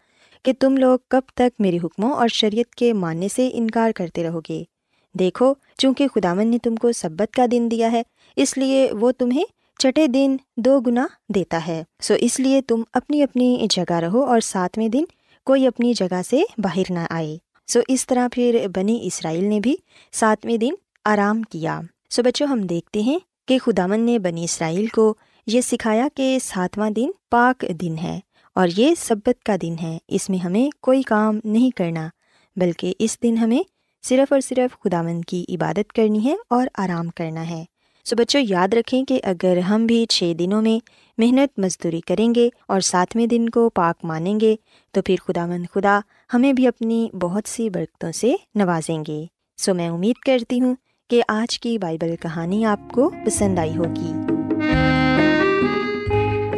کہ 0.42 0.52
تم 0.60 0.76
لوگ 0.76 0.98
کب 1.08 1.20
تک 1.34 1.60
میرے 1.60 1.78
حکموں 1.84 2.12
اور 2.12 2.28
شریعت 2.28 2.74
کے 2.74 2.92
ماننے 2.92 3.28
سے 3.28 3.50
انکار 3.52 3.92
کرتے 3.92 4.24
رہو 4.24 4.40
گے؟ 4.48 4.64
دیکھو، 5.18 5.54
چونکہ 5.78 6.08
خدامن 6.14 6.48
نے 6.48 6.58
تم 6.58 6.76
کو 6.76 6.92
سبت 6.92 7.34
کا 7.34 7.46
دن 7.50 7.68
دیا 7.70 7.92
ہے، 7.92 8.02
اس 8.36 8.58
لیے 8.58 8.92
وہ 9.00 9.12
تمہیں 9.12 9.44
چٹے 9.78 10.06
دن 10.06 10.36
دو 10.56 10.80
گنا 10.80 11.06
دیتا 11.28 11.66
ہے۔ 11.66 11.82
سو 12.02 12.14
اس 12.18 12.40
لیے 12.40 12.62
تم 12.62 12.82
اپنی 12.92 13.22
اپنی 13.22 13.66
جگہ 13.70 13.92
رہو 13.92 14.24
اور 14.24 14.40
ساتویں 14.40 14.88
دن 14.88 15.04
کوئی 15.44 15.66
اپنی 15.66 15.94
جگہ 15.94 16.20
سے 16.30 16.42
باہر 16.58 16.92
نہ 16.92 17.06
آئے۔ 17.10 17.36
سو 17.66 17.80
اس 17.88 18.06
طرح 18.06 18.28
پھر 18.32 18.66
بنی 18.76 19.00
اسرائیل 19.02 19.44
نے 19.44 19.60
بھی 19.60 19.76
ساتویں 20.12 20.56
دن 20.56 20.72
آرام 21.04 21.42
کیا۔ 21.42 21.80
سو 22.10 22.22
بچوں، 22.22 22.46
ہم 22.46 22.60
دیکھتے 22.60 23.00
ہیں 23.02 23.18
کہ 23.48 23.58
خدامن 23.58 24.00
نے 24.00 24.18
بنی 24.18 24.44
اسرائیل 24.44 24.86
کو 24.86 25.14
یہ 25.46 25.60
سکھایا 25.60 26.08
کہ 26.14 26.38
ساتواں 26.42 26.90
دن 26.90 27.10
پاک 27.30 27.64
دن 27.80 27.98
ہے 27.98 28.20
اور 28.54 28.68
یہ 28.76 28.94
سبت 28.98 29.44
کا 29.44 29.56
دن 29.62 29.74
ہے۔ 29.82 29.98
اس 30.08 30.30
میں 30.30 30.38
ہمیں 30.38 30.70
کوئی 30.80 31.02
کام 31.02 31.38
نہیں 31.44 31.70
کرنا، 31.70 32.08
بلکہ 32.56 32.94
اس 32.98 33.22
دن 33.22 33.36
ہمیں 33.36 33.62
صرف 34.02 34.32
اور 34.32 34.40
صرف 34.40 34.82
خدا 34.82 35.02
کی 35.26 35.44
عبادت 35.48 35.92
کرنی 35.92 36.24
ہے 36.24 36.34
اور 36.50 36.66
آرام 36.74 37.08
کرنا 37.08 37.50
ہے۔ 37.50 37.64
سو 38.04 38.16
بچوں، 38.16 38.40
یاد 38.48 38.74
رکھیں 38.74 39.04
کہ 39.04 39.20
اگر 39.22 39.58
ہم 39.58 39.86
بھی 39.86 40.06
چھ 40.06 40.32
دنوں 40.38 40.62
میں 40.62 40.78
محنت 41.18 41.58
مزدوری 41.58 42.00
کریں 42.00 42.34
گے 42.34 42.48
اور 42.68 42.80
ساتویں 42.80 43.26
دن 43.26 43.48
کو 43.48 43.68
پاک 43.68 44.04
مانیں 44.04 44.40
گے، 44.40 44.56
تو 44.92 45.02
پھر 45.02 45.16
خدا 45.28 45.46
مند 45.46 45.66
خدا 45.74 46.00
ہمیں 46.34 46.52
بھی 46.52 46.66
اپنی 46.66 47.08
بہت 47.20 47.48
سی 47.48 47.70
برکتوں 47.70 48.12
سے 48.12 48.34
نوازیں 48.54 49.04
گے۔ 49.08 49.24
سو 49.56 49.74
میں 49.74 49.88
امید 49.88 50.16
کرتی 50.16 50.60
ہوں 50.60 50.74
کہ 51.10 51.22
آج 51.28 51.60
کی 51.60 51.78
بائبل 51.78 52.16
کہانی 52.16 52.64
آپ 52.64 52.80
کو 52.92 53.12
پسند 53.26 53.58
آئی 53.58 53.76
ہوگی۔ 53.76 54.12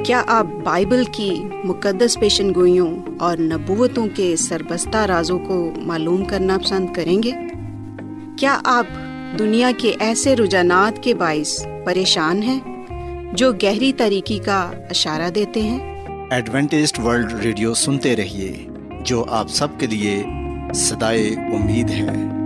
کیا 0.02 0.22
آپ 0.26 0.46
بائبل 0.64 1.02
کی 1.12 1.42
مقدس 1.64 2.20
پیشن 2.20 2.54
گوئیوں 2.54 2.96
اور 3.18 3.36
نبوتوں 3.36 4.06
کے 4.14 4.36
سربستہ 4.36 4.96
رازوں 4.96 5.38
کو 5.38 5.72
معلوم 5.76 6.24
کرنا 6.24 6.58
پسند 6.58 6.86
کریں 6.94 7.22
گے؟ 7.22 7.30
کیا 8.38 8.60
آپ 8.64 8.86
دنیا 9.38 9.70
کے 9.78 9.92
ایسے 10.00 10.36
رجحانات 10.36 11.02
کے 11.02 11.14
باعث 11.14 11.66
پریشان 11.84 12.42
ہیں 12.42 12.60
جو 13.32 13.52
گہری 13.52 13.92
طریقے 13.92 14.38
کا 14.38 14.70
اشارہ 14.90 15.30
دیتے 15.30 15.62
ہیں؟ 15.62 16.06
ایڈوینٹسڈ 16.30 16.98
ورلڈ 16.98 17.32
ریڈیو 17.32 17.74
سنتے 17.74 18.16
رہیے 18.16 18.66
جو 19.00 19.24
آپ 19.28 19.48
سب 19.48 19.68
کے 19.78 19.86
لیے 19.86 20.24
صدائے 20.74 21.28
امید 21.28 21.90
ہے۔ 21.90 22.45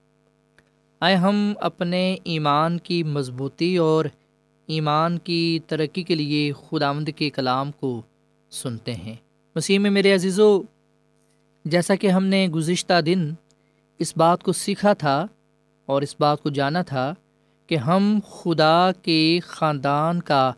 آئے 1.01 1.15
ہم 1.15 1.53
اپنے 1.61 2.15
ایمان 2.23 2.77
کی 2.77 3.03
مضبوطی 3.03 3.77
اور 3.77 4.05
ایمان 4.67 5.17
کی 5.17 5.59
ترقی 5.67 6.03
کے 6.03 6.15
لیے 6.15 6.51
خداوند 6.69 7.09
کے 7.15 7.29
کلام 7.29 7.71
کو 7.71 8.01
سنتے 8.49 8.93
ہیں۔ 8.93 9.15
مسیح 9.55 9.79
میں 9.79 9.91
میرے 9.91 10.13
عزیز 10.13 10.39
و 10.39 10.61
جیسا 11.65 11.95
کہ 11.95 12.07
ہم 12.07 12.25
نے 12.25 12.47
گزشتہ 12.47 13.01
دن 13.01 13.33
اس 13.99 14.17
بات 14.17 14.43
کو 14.43 14.51
سیکھا 14.51 14.93
تھا 14.93 15.27
اور 15.85 16.01
اس 16.01 16.15
بات 16.19 16.43
کو 16.43 16.49
جانا 16.49 16.81
تھا 16.81 17.13
کہ 17.67 17.75
ہم 17.75 18.19
خدا 18.29 18.91
کے 19.01 19.39
خاندان 19.43 20.21
کا 20.21 20.51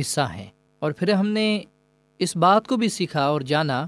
حصہ 0.00 0.20
ہیں۔ 0.20 0.50
اور 0.78 0.92
پھر 0.92 1.12
ہم 1.12 1.28
نے 1.28 1.60
اس 2.18 2.36
بات 2.36 2.68
کو 2.68 2.76
بھی 2.76 2.88
سیکھا 2.88 3.22
اور 3.22 3.40
جانا 3.40 3.86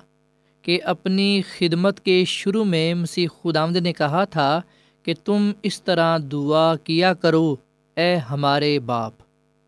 کہ 0.63 0.81
اپنی 0.85 1.43
خدمت 1.59 2.01
کے 2.01 2.25
شروع 2.25 2.65
میں 2.65 2.95
مسیح 2.95 3.29
خداوند 3.43 3.77
نے 3.77 3.93
کہا 3.93 4.25
تھا 4.25 4.61
کہ 5.07 5.15
تم 5.25 5.51
اس 5.63 5.83
طرح 5.83 6.17
دعا 6.33 6.75
کیا 6.77 7.13
کرو، 7.15 7.55
اے 7.97 8.15
ہمارے 8.31 8.79
باپ، 8.81 9.13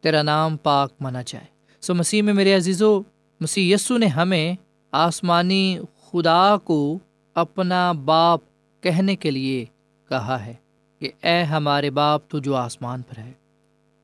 تیرا 0.04 0.22
نام 0.22 0.56
پاک 0.56 0.92
مانا 1.00 1.22
جائے۔ 1.26 1.44
سو 1.82 1.94
مسیح 1.94 2.22
میں 2.22 2.32
میرے 2.32 2.54
عزیز 2.54 2.82
و 2.82 2.98
مسیح 3.40 3.74
یسو 3.74 3.96
نے 3.98 4.06
ہمیں 4.06 4.54
آسمانی 4.92 5.78
خدا 6.02 6.56
کو 6.64 6.98
اپنا 7.36 7.90
باپ 8.04 8.40
کہنے 8.82 9.16
کے 9.16 9.30
لیے 9.30 9.64
کہا 10.10 10.44
ہے 10.46 10.54
کہ 11.00 11.10
اے 11.22 11.42
ہمارے 11.42 11.90
باپ، 11.90 12.28
تو 12.28 12.38
جو 12.38 12.54
آسمان 12.56 13.02
پر 13.02 13.18
ہے۔ 13.18 13.32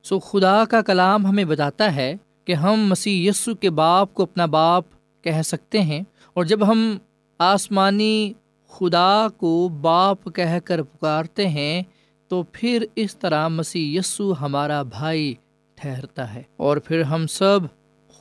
سو 0.04 0.18
خدا 0.20 0.64
کا 0.64 0.80
کلام 0.82 1.26
ہمیں 1.26 1.44
بتاتا 1.44 1.94
ہے 1.94 2.14
کہ 2.44 2.52
ہم 2.54 2.86
مسیح 2.88 3.28
یسو 3.28 3.54
کے 3.54 3.70
باپ 3.70 4.14
کو 4.14 4.22
اپنا 4.22 4.46
باپ 4.46 4.84
کہہ 5.24 5.42
سکتے 5.44 5.80
ہیں، 5.80 6.02
اور 6.36 6.44
جب 6.44 6.66
ہم 6.66 6.96
آسمانی 7.40 8.32
خدا 8.80 9.26
کو 9.36 9.68
باپ 9.68 10.34
کہہ 10.34 10.58
کر 10.64 10.82
پکارتے 10.82 11.48
ہیں، 11.48 11.82
تو 12.28 12.42
پھر 12.52 12.86
اس 12.96 13.16
طرح 13.16 13.48
مسیح 13.48 13.98
یسو 13.98 14.34
ہمارا 14.40 14.82
بھائی 14.82 15.34
ٹھہرتا 15.74 16.34
ہے۔ 16.34 16.42
اور 16.56 16.76
پھر 16.76 17.02
ہم 17.02 17.26
سب 17.26 17.60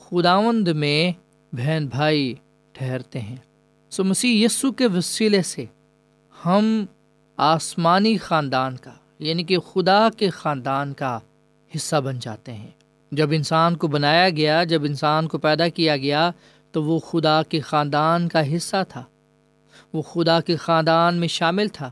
خداوند 0.00 0.68
میں 0.68 1.12
بہن 1.52 1.86
بھائی 1.90 2.34
ٹھہرتے 2.72 3.20
ہیں۔ 3.20 3.36
سو 3.90 4.04
مسیح 4.04 4.44
یسو 4.44 4.72
کے 4.72 4.86
وسیلے 4.86 5.42
سے 5.42 5.64
ہم 6.46 6.86
آسمانی 7.36 8.16
خاندان 8.16 8.76
کا 8.76 8.90
یعنی 9.18 9.44
کہ 9.44 9.58
خدا 9.58 10.08
کے 10.16 10.30
خاندان 10.30 10.92
کا 10.92 11.18
حصہ 11.76 11.96
بن 11.96 12.18
جاتے 12.18 12.52
ہیں۔ 12.52 12.70
جب 13.12 13.30
انسان 13.32 13.76
کو 13.76 13.86
بنایا 13.86 14.30
گیا، 14.30 14.64
جب 14.64 14.84
انسان 14.84 15.28
کو 15.28 15.38
پیدا 15.38 15.68
کیا 15.68 15.96
گیا، 15.96 16.30
تو 16.72 16.82
وہ 16.82 16.98
خدا 16.98 17.42
کے 17.42 17.60
خاندان 17.60 18.28
کا 18.28 18.56
حصہ 18.56 18.76
تھا۔ 18.88 19.04
وہ 19.92 20.02
خدا 20.02 20.40
کے 20.40 20.56
خاندان 20.56 21.14
میں 21.14 21.28
شامل 21.28 21.68
تھا۔ 21.68 21.90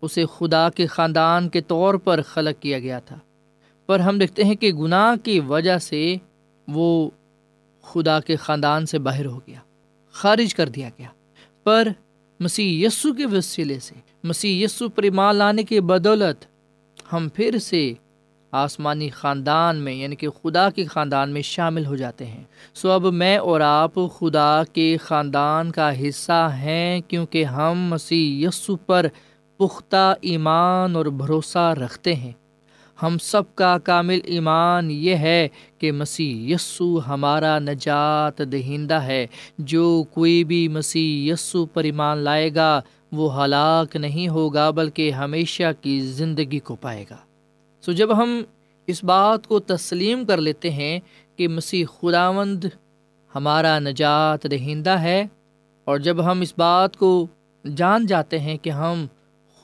اسے 0.00 0.24
خدا 0.38 0.70
کے 0.70 0.86
خاندان 0.86 1.48
کے 1.48 1.60
طور 1.60 1.94
پر 1.94 2.22
خلق 2.22 2.62
کیا 2.62 2.78
گیا 2.78 2.98
تھا۔ 2.98 3.18
پر 3.86 4.00
ہم 4.00 4.18
دیکھتے 4.18 4.44
ہیں 4.44 4.54
کہ 4.54 4.72
گناہ 4.72 5.24
کی 5.24 5.40
وجہ 5.40 5.78
سے 5.78 6.16
وہ 6.68 7.10
خدا 7.82 8.20
کے 8.20 8.36
خاندان 8.36 8.86
سے 8.86 8.98
باہر 8.98 9.26
ہو 9.26 9.38
گیا، 9.38 9.58
خارج 10.12 10.54
کر 10.54 10.68
دیا 10.68 10.88
گیا۔ 10.98 11.08
پر 11.64 11.88
مسیح 12.40 12.86
یسو 12.86 13.12
کے 13.12 13.26
وسیلے 13.26 13.78
سے، 13.78 13.94
مسیح 14.24 14.64
یسو 14.64 14.88
پر 14.88 15.02
ایمان 15.02 15.36
لانے 15.36 15.62
کی 15.62 15.80
بدولت 15.80 16.44
ہم 17.12 17.28
پھر 17.34 17.58
سے 17.58 17.92
آسمانی 18.52 19.10
خاندان 19.10 19.76
میں 19.76 19.94
یعنی 19.94 20.16
کہ 20.16 20.28
خدا 20.28 20.70
کے 20.70 20.84
خاندان 20.84 21.30
میں 21.30 21.42
شامل 21.42 21.86
ہو 21.86 21.96
جاتے 21.96 22.26
ہیں۔ 22.26 22.44
سو 22.74 22.90
اب 22.90 23.06
میں 23.06 23.38
اور 23.38 23.60
آپ 23.60 23.92
خدا 23.94 24.62
کے 24.72 24.96
خاندان 24.96 25.70
کا 25.70 26.08
حصہ 26.08 26.48
ہیں 26.52 27.00
کیونکہ 27.08 27.44
ہم 27.44 27.78
مسیح 27.78 28.48
یسو 28.48 28.76
پر 28.76 29.06
پختہ 29.56 30.14
ایمان 30.20 30.96
اور 30.96 31.06
بھروسہ 31.06 31.74
رکھتے 31.84 32.14
ہیں۔ 32.14 32.32
ہم 33.02 33.16
سب 33.22 33.54
کا 33.54 33.78
کامل 33.78 34.18
ایمان 34.24 34.90
یہ 34.90 35.16
ہے 35.16 35.48
کہ 35.78 35.92
مسیح 35.92 36.54
یسو 36.54 37.00
ہمارا 37.08 37.58
نجات 37.58 38.38
دہندہ 38.38 38.94
ہے۔ 38.94 39.26
جو 39.58 40.04
کوئی 40.10 40.44
بھی 40.44 40.68
مسیح 40.68 41.32
یسو 41.32 41.66
پر 41.66 41.84
ایمان 41.84 42.18
لائے 42.18 42.54
گا، 42.54 42.80
وہ 43.12 43.44
ہلاک 43.44 43.96
نہیں 43.96 44.28
ہوگا، 44.28 44.70
بلکہ 44.70 45.10
ہمیشہ 45.10 45.72
کی 45.80 46.00
زندگی 46.00 46.58
کو 46.58 46.76
پائے 46.76 47.04
گا۔ 47.10 47.16
سو 47.84 47.92
جب 47.92 48.16
ہم 48.18 48.42
اس 48.88 49.02
بات 49.04 49.46
کو 49.46 49.58
تسلیم 49.60 50.24
کر 50.24 50.40
لیتے 50.40 50.70
ہیں 50.70 50.98
کہ 51.36 51.48
مسیح 51.48 51.84
خداوند 51.90 52.64
ہمارا 53.32 53.78
نجات 53.78 54.44
دہندہ 54.50 54.98
ہے، 54.98 55.24
اور 55.86 55.98
جب 55.98 56.24
ہم 56.24 56.40
اس 56.40 56.52
بات 56.56 56.96
کو 56.96 57.26
جان 57.64 58.06
جاتے 58.06 58.38
ہیں 58.38 58.56
کہ 58.56 58.70
ہم 58.70 59.06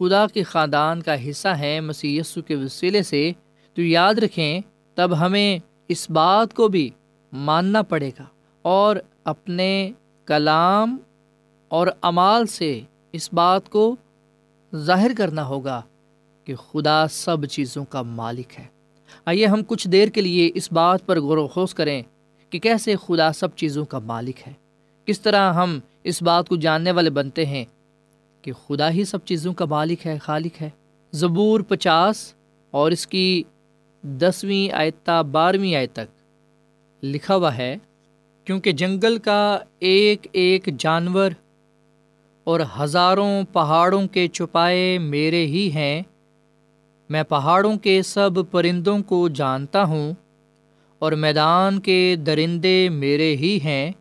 خدا 0.01 0.27
کے 0.27 0.43
خاندان 0.43 1.03
کا 1.03 1.15
حصہ 1.29 1.49
ہیں 1.59 1.81
مسیح 1.81 2.21
یسو 2.21 2.43
کے 2.43 2.57
وسیلے 2.57 3.03
سے، 3.03 3.31
تو 3.77 3.83
یاد 3.83 4.15
رکھیں 4.15 4.61
تب 4.97 5.19
ہمیں 5.21 5.59
اس 5.89 6.09
بات 6.11 6.55
کو 6.55 6.69
بھی 6.69 6.89
ماننا 7.33 7.83
پڑے 7.83 8.11
گا 8.19 8.25
اور 8.65 8.97
اپنے 9.25 9.71
کلام 10.29 10.97
اور 11.71 11.87
اعمال 12.03 12.47
سے 12.47 12.81
اس 13.13 13.33
بات 13.33 13.69
کو 13.71 13.85
ظاہر 14.73 15.13
کرنا 15.19 15.45
ہوگا۔ 15.47 15.81
کہ 16.49 16.55
خدا 16.55 17.09
سب 17.09 17.45
چیزوں 17.45 17.85
کا 17.85 18.03
مالک 18.03 18.59
ہے۔ 18.59 18.65
آئیے 19.25 19.47
ہم 19.47 19.61
کچھ 19.67 19.89
دیر 19.89 20.09
کے 20.09 20.21
لیے 20.21 20.51
اس 20.55 20.73
بات 20.73 21.07
پر 21.07 21.21
غور 21.21 21.37
و 21.37 21.49
خوص 21.49 21.75
کریں 21.75 22.03
کہ 22.51 22.59
کیسے 22.59 22.95
خدا 23.07 23.33
سب 23.33 23.57
چیزوں 23.57 23.85
کا 23.85 23.99
مالک 23.99 24.49
ہے۔ 24.49 24.53
کس 25.05 25.21
طرح 25.21 25.53
ہم 25.53 25.79
اس 26.05 26.23
بات 26.23 26.49
کو 26.49 26.57
جاننے 26.57 26.93
والے 26.93 27.11
بنتے 27.11 27.47
ہیں 27.47 27.65
کہ 28.43 28.53
خدا 28.53 28.91
ہی 28.91 29.05
سب 29.05 29.25
چیزوں 29.25 29.53
کا 29.53 29.65
مالک 29.65 30.07
ہے، 30.07 30.19
خالق 30.19 30.63
ہے۔ 30.63 30.71
زبور 31.13 31.61
پچاس 31.61 32.35
اور 32.71 32.91
اس 32.91 33.07
کی 33.07 33.43
دسویں 34.03 34.75
آیتہ 34.75 35.23
بارہویں 35.33 35.75
آیت 35.75 35.93
تک 35.93 36.23
لکھا 37.05 37.37
ہوا 37.37 37.57
ہے، 37.57 37.77
کیونکہ 38.45 38.73
جنگل 38.73 39.19
کا 39.19 39.59
ایک 39.79 40.27
ایک 40.33 40.69
جانور 40.79 41.31
اور 42.45 42.61
ہزاروں 42.81 43.43
پہاڑوں 43.53 44.09
کے 44.09 44.29
چھپائے 44.29 44.99
میرے 44.99 45.47
ہی 45.47 45.71
ہیں 45.75 46.03
میں 47.09 47.23
پہاڑوں 47.23 47.77
کے 47.77 48.03
سب 48.03 48.31
پرندوں 48.51 48.99
کو 48.99 49.29
جانتا 49.29 49.85
ہوں 49.85 50.13
اور 50.99 51.13
میدان 51.13 51.81
کے 51.81 52.17
درندے 52.27 52.89
میرے 52.89 53.37
ہی 53.37 53.59
ہیں۔ 53.65 53.93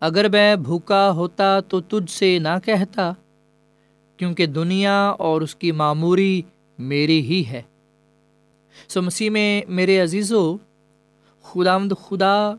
اگر 0.00 0.28
میں 0.28 0.56
بھوکا 0.56 1.10
ہوتا 1.10 1.60
تو 1.60 1.80
تجھ 1.80 2.10
سے 2.10 2.38
نہ 2.38 2.58
کہتا، 2.64 3.12
کیونکہ 4.16 4.46
دنیا 4.46 5.08
اور 5.08 5.40
اس 5.40 5.54
کی 5.54 5.72
معموری 5.72 6.42
میری 6.78 7.20
ہی 7.20 7.44
ہے۔ 7.50 7.62
سو 8.88 9.02
مسیح 9.02 9.30
میں 9.30 9.62
میرے 9.68 10.00
عزیز 10.00 10.32
و 10.32 10.56
خدا 11.42 11.78
مد 11.78 11.92
خدا 12.00 12.50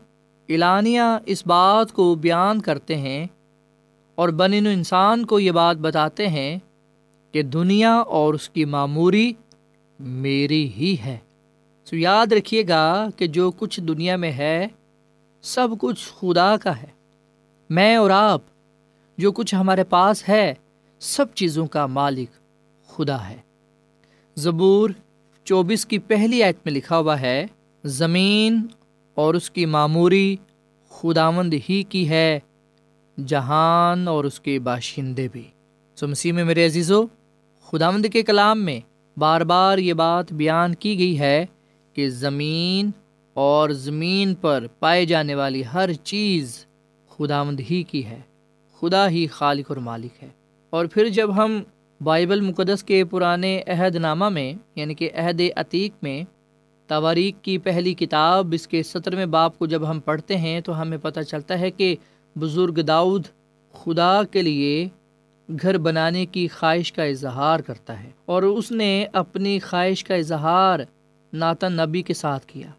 اعلانیہ 0.48 1.18
اس 1.26 1.46
بات 1.46 1.92
کو 1.92 2.14
بیان 2.14 2.60
کرتے 2.60 2.96
ہیں 2.96 3.26
اور 4.14 4.28
بن 4.28 4.52
انسان 4.52 5.26
کو 5.26 5.40
یہ 5.40 5.50
بات 5.50 5.76
بتاتے 5.76 6.28
ہیں 6.28 6.58
کہ 7.32 7.42
دنیا 7.42 7.94
اور 7.94 8.34
اس 8.34 8.50
کی 8.50 8.64
معموری 8.64 9.32
میری 10.00 10.72
ہی 10.76 10.96
ہے۔ 11.04 11.18
سو 11.84 11.96
یاد 11.96 12.32
رکھیے 12.32 12.68
گا 12.68 13.06
کہ 13.16 13.26
جو 13.26 13.50
کچھ 13.50 13.80
دنیا 13.80 14.16
میں 14.16 14.32
ہے، 14.32 14.66
سب 15.42 15.68
کچھ 15.78 16.12
خدا 16.18 16.56
کا 16.56 16.82
ہے۔ 16.82 16.86
میں 17.70 17.96
اور 17.96 18.10
آپ، 18.10 18.40
جو 19.18 19.32
کچھ 19.32 19.54
ہمارے 19.54 19.84
پاس 19.84 20.28
ہے، 20.28 20.54
سب 21.00 21.34
چیزوں 21.34 21.66
کا 21.66 21.86
مالک 21.86 22.28
خدا 22.86 23.28
ہے۔ 23.28 23.36
زبور 24.36 24.90
چوبیس 25.44 25.86
کی 25.86 25.98
پہلی 25.98 26.42
آیت 26.42 26.56
میں 26.64 26.72
لکھا 26.72 26.98
ہوا 26.98 27.20
ہے، 27.20 27.46
زمین 27.84 28.66
اور 29.14 29.34
اس 29.34 29.50
کی 29.50 29.66
معموری 29.66 30.36
خداوند 30.88 31.54
ہی 31.68 31.82
کی 31.82 32.08
ہے، 32.08 32.40
جہان 33.26 34.08
اور 34.08 34.24
اس 34.24 34.40
کے 34.40 34.58
باشندے 34.58 35.28
بھی۔ 35.32 35.42
سو 35.96 36.08
مسیح 36.08 36.32
میں 36.32 36.44
میرے 36.44 36.66
عزیز 36.66 36.92
و 36.92 37.04
خداوند 37.64 38.06
کے 38.12 38.22
کلام 38.22 38.64
میں 38.64 38.80
بار 39.16 39.40
بار 39.40 39.78
یہ 39.78 39.92
بات 39.92 40.32
بیان 40.32 40.74
کی 40.74 40.98
گئی 40.98 41.18
ہے 41.18 41.46
کہ 41.92 42.08
زمین 42.08 42.90
اور 43.34 43.70
زمین 43.70 44.34
پر 44.34 44.66
پائے 44.78 45.04
جانے 45.04 45.34
والی 45.34 45.62
ہر 45.74 45.92
چیز 45.92 46.66
خداوند 47.08 47.60
ہی 47.70 47.82
کی 47.82 48.04
ہے، 48.04 48.20
خدا 48.80 49.08
ہی 49.08 49.26
خالق 49.26 49.64
اور 49.68 49.76
مالک 49.76 50.22
ہے۔ 50.22 50.28
اور 50.70 50.86
پھر 50.86 51.08
جب 51.08 51.36
ہم 51.36 51.62
بائبل 52.00 52.40
مقدس 52.40 52.84
کے 52.84 53.04
پرانے 53.04 53.62
عہد 53.66 53.96
نامہ 53.96 54.28
میں 54.28 54.52
یعنی 54.74 54.94
کہ 54.94 55.10
عہد 55.14 55.40
عتیق 55.56 55.92
میں، 56.02 56.24
تواریخ 56.86 57.44
کی 57.44 57.58
پہلی 57.58 57.94
کتاب، 57.94 58.48
اس 58.52 58.68
کے 58.68 58.82
سترویں 58.82 59.26
باپ 59.26 59.58
کو 59.58 59.66
جب 59.66 59.90
ہم 59.90 60.00
پڑھتے 60.00 60.36
ہیں 60.36 60.60
تو 60.60 60.80
ہمیں 60.80 60.98
پتہ 61.02 61.20
چلتا 61.20 61.58
ہے 61.58 61.70
کہ 61.70 61.96
بزرگ 62.36 62.80
داؤد 62.80 63.22
خدا 63.72 64.20
کے 64.30 64.42
لیے 64.42 64.88
گھر 65.62 65.78
بنانے 65.78 66.26
کی 66.26 66.48
خواہش 66.48 66.92
کا 66.92 67.02
اظہار 67.02 67.60
کرتا 67.60 68.02
ہے 68.02 68.10
اور 68.24 68.42
اس 68.42 68.70
نے 68.70 69.06
اپنی 69.12 69.58
خواہش 69.58 70.04
کا 70.04 70.14
اظہار 70.14 70.80
ناتن 71.32 71.72
نبی 71.72 72.02
کے 72.02 72.14
ساتھ 72.14 72.46
کیا۔ 72.46 72.70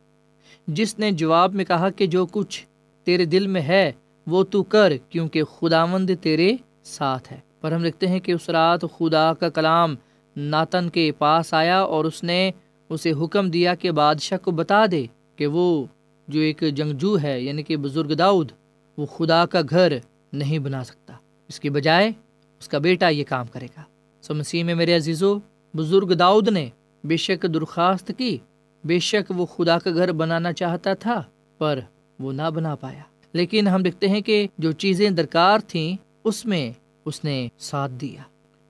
جس 0.67 0.99
نے 0.99 1.12
جواب 1.12 1.56
میں 1.56 1.65
کہا 1.65 1.89
کہ 1.89 2.08
جو 2.08 2.25
کچھ 2.25 2.65
تیرے 3.04 3.25
دل 3.25 3.47
میں 3.47 3.62
ہے، 3.62 3.91
وہ 4.28 4.43
تو 4.43 4.63
کر، 4.63 4.93
کیونکہ 5.10 5.43
خداوند 5.43 6.10
تیرے 6.21 6.56
ساتھ 6.84 7.34
ہے۔ 7.34 7.39
پر 7.62 7.71
ہم 7.71 7.84
لکھتے 7.84 8.08
ہیں 8.08 8.19
کہ 8.19 8.32
اس 8.32 8.49
رات 8.49 8.82
خدا 8.82 9.34
کا 9.34 9.49
کلام 9.49 9.95
ناتن 10.38 10.89
کے 10.89 11.12
پاس 11.12 11.54
آیا 11.54 11.82
اور 11.82 12.06
اس 12.06 12.23
نے 12.23 12.51
اسے 12.89 13.12
حکم 13.12 13.49
دیا 13.49 13.75
کہ 13.75 13.91
بادشاہ 13.91 14.38
کو 14.38 14.51
بتا 14.51 14.86
دے 14.91 15.06
کہ 15.36 15.47
وہ 15.47 15.86
جو 16.28 16.39
ایک 16.39 16.63
جنگجو 16.75 17.17
ہے 17.23 17.41
یعنی 17.41 17.63
کہ 17.63 17.78
بزرگ 17.78 18.13
داؤد، 18.13 18.51
وہ 18.97 19.06
خدا 19.06 19.45
کا 19.45 19.62
گھر 19.69 19.93
نہیں 20.34 20.60
بنا 20.60 20.84
سکتا۔ 20.84 21.13
اس 21.47 21.60
کی 21.60 21.69
بجائے 21.69 22.12
اس 22.59 22.67
کا 22.67 22.77
بیٹا 22.77 23.07
یہ 23.09 23.23
کام 23.27 23.45
کرے 23.45 23.67
گا۔ 23.77 23.83
سو 24.23 24.33
مسیح 24.33 24.63
میں 24.63 24.75
میرے 24.75 24.95
عزیزو، 24.95 25.37
بزرگ 25.73 26.13
داؤد 26.13 26.47
نے 26.47 26.69
بے 27.03 27.17
شک 27.17 27.45
درخواست 27.53 28.11
کی۔ 28.17 28.37
بے 28.83 28.99
شک 28.99 29.31
وہ 29.35 29.45
خدا 29.45 29.77
کا 29.79 29.91
گھر 29.93 30.11
بنانا 30.11 30.53
چاہتا 30.53 30.93
تھا، 30.93 31.21
پر 31.57 31.79
وہ 32.19 32.31
نہ 32.31 32.49
بنا 32.49 32.75
پایا۔ 32.75 33.03
لیکن 33.33 33.67
ہم 33.67 33.83
دیکھتے 33.83 34.07
ہیں 34.07 34.21
کہ 34.21 34.47
جو 34.57 34.71
چیزیں 34.71 35.09
درکار 35.09 35.59
تھیں، 35.67 35.95
اس 36.23 36.45
میں 36.45 36.71
اس 37.05 37.23
نے 37.23 37.47
ساتھ 37.59 37.91
دیا۔ 37.91 38.21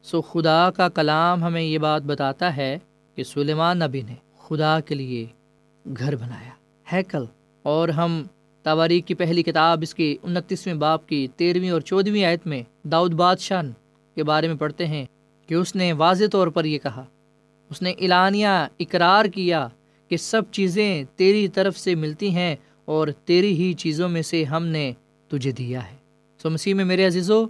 سو 0.04 0.21
خدا 0.21 0.69
کا 0.71 0.89
کلام 0.89 1.43
ہمیں 1.43 1.62
یہ 1.62 1.78
بات 1.78 2.02
بتاتا 2.02 2.56
ہے 2.58 2.78
کہ 3.15 3.24
سلیمان 3.24 3.80
نبی 3.80 4.02
نے 4.02 4.15
خدا 4.38 4.80
کے 4.80 4.95
لیے 4.95 5.26
گھر 5.86 6.15
بنایا۔ 6.15 6.54
ہیکل، 6.93 7.26
اور 7.63 7.89
ہم 7.89 8.24
تواریخ 8.65 9.06
کی 9.06 9.13
پہلی 9.13 9.43
کتاب 9.43 9.80
اس 9.82 9.93
کی 9.95 10.17
انتیسویں 10.23 10.75
باپ 10.75 11.08
کی 11.08 11.28
تیرہویں 11.36 11.69
اور 11.69 11.82
چودھویں 11.82 12.23
آیت 12.23 12.45
میں 12.47 12.62
داؤد 12.84 13.13
بادشاہ 13.13 13.62
کے 14.15 14.23
بارے 14.23 14.47
میں 14.47 14.56
پڑھتے 14.56 14.88
ہیں 14.88 15.06
کہ 15.49 15.54
اس 15.54 15.75
نے 15.75 15.91
واضح 15.93 16.23
طور 16.32 16.47
پر 16.47 16.65
یہ 16.65 16.80
کہا، 16.80 17.04
اس 17.71 17.82
نے 17.82 17.91
اعلانیہ 17.91 18.47
اقرار 18.80 19.25
کیا 19.25 19.67
کہ 20.12 20.17
سب 20.17 20.41
چیزیں 20.51 21.04
تیری 21.15 21.47
طرف 21.47 21.78
سے 21.78 21.95
ملتی 21.95 22.30
ہیں 22.30 22.56
اور 22.86 23.08
تیری 23.25 23.54
ہی 23.54 23.73
چیزوں 23.73 24.10
میں 24.10 24.21
سے 24.21 24.43
ہم 24.43 24.65
نے 24.65 24.91
تجھے 25.32 25.51
دیا 25.51 25.84
ہے۔ 25.91 25.95
سو 26.39 26.49
مسیح 26.49 26.73
میں 26.73 26.86
میرے 26.86 27.06
عزیزو، 27.06 27.43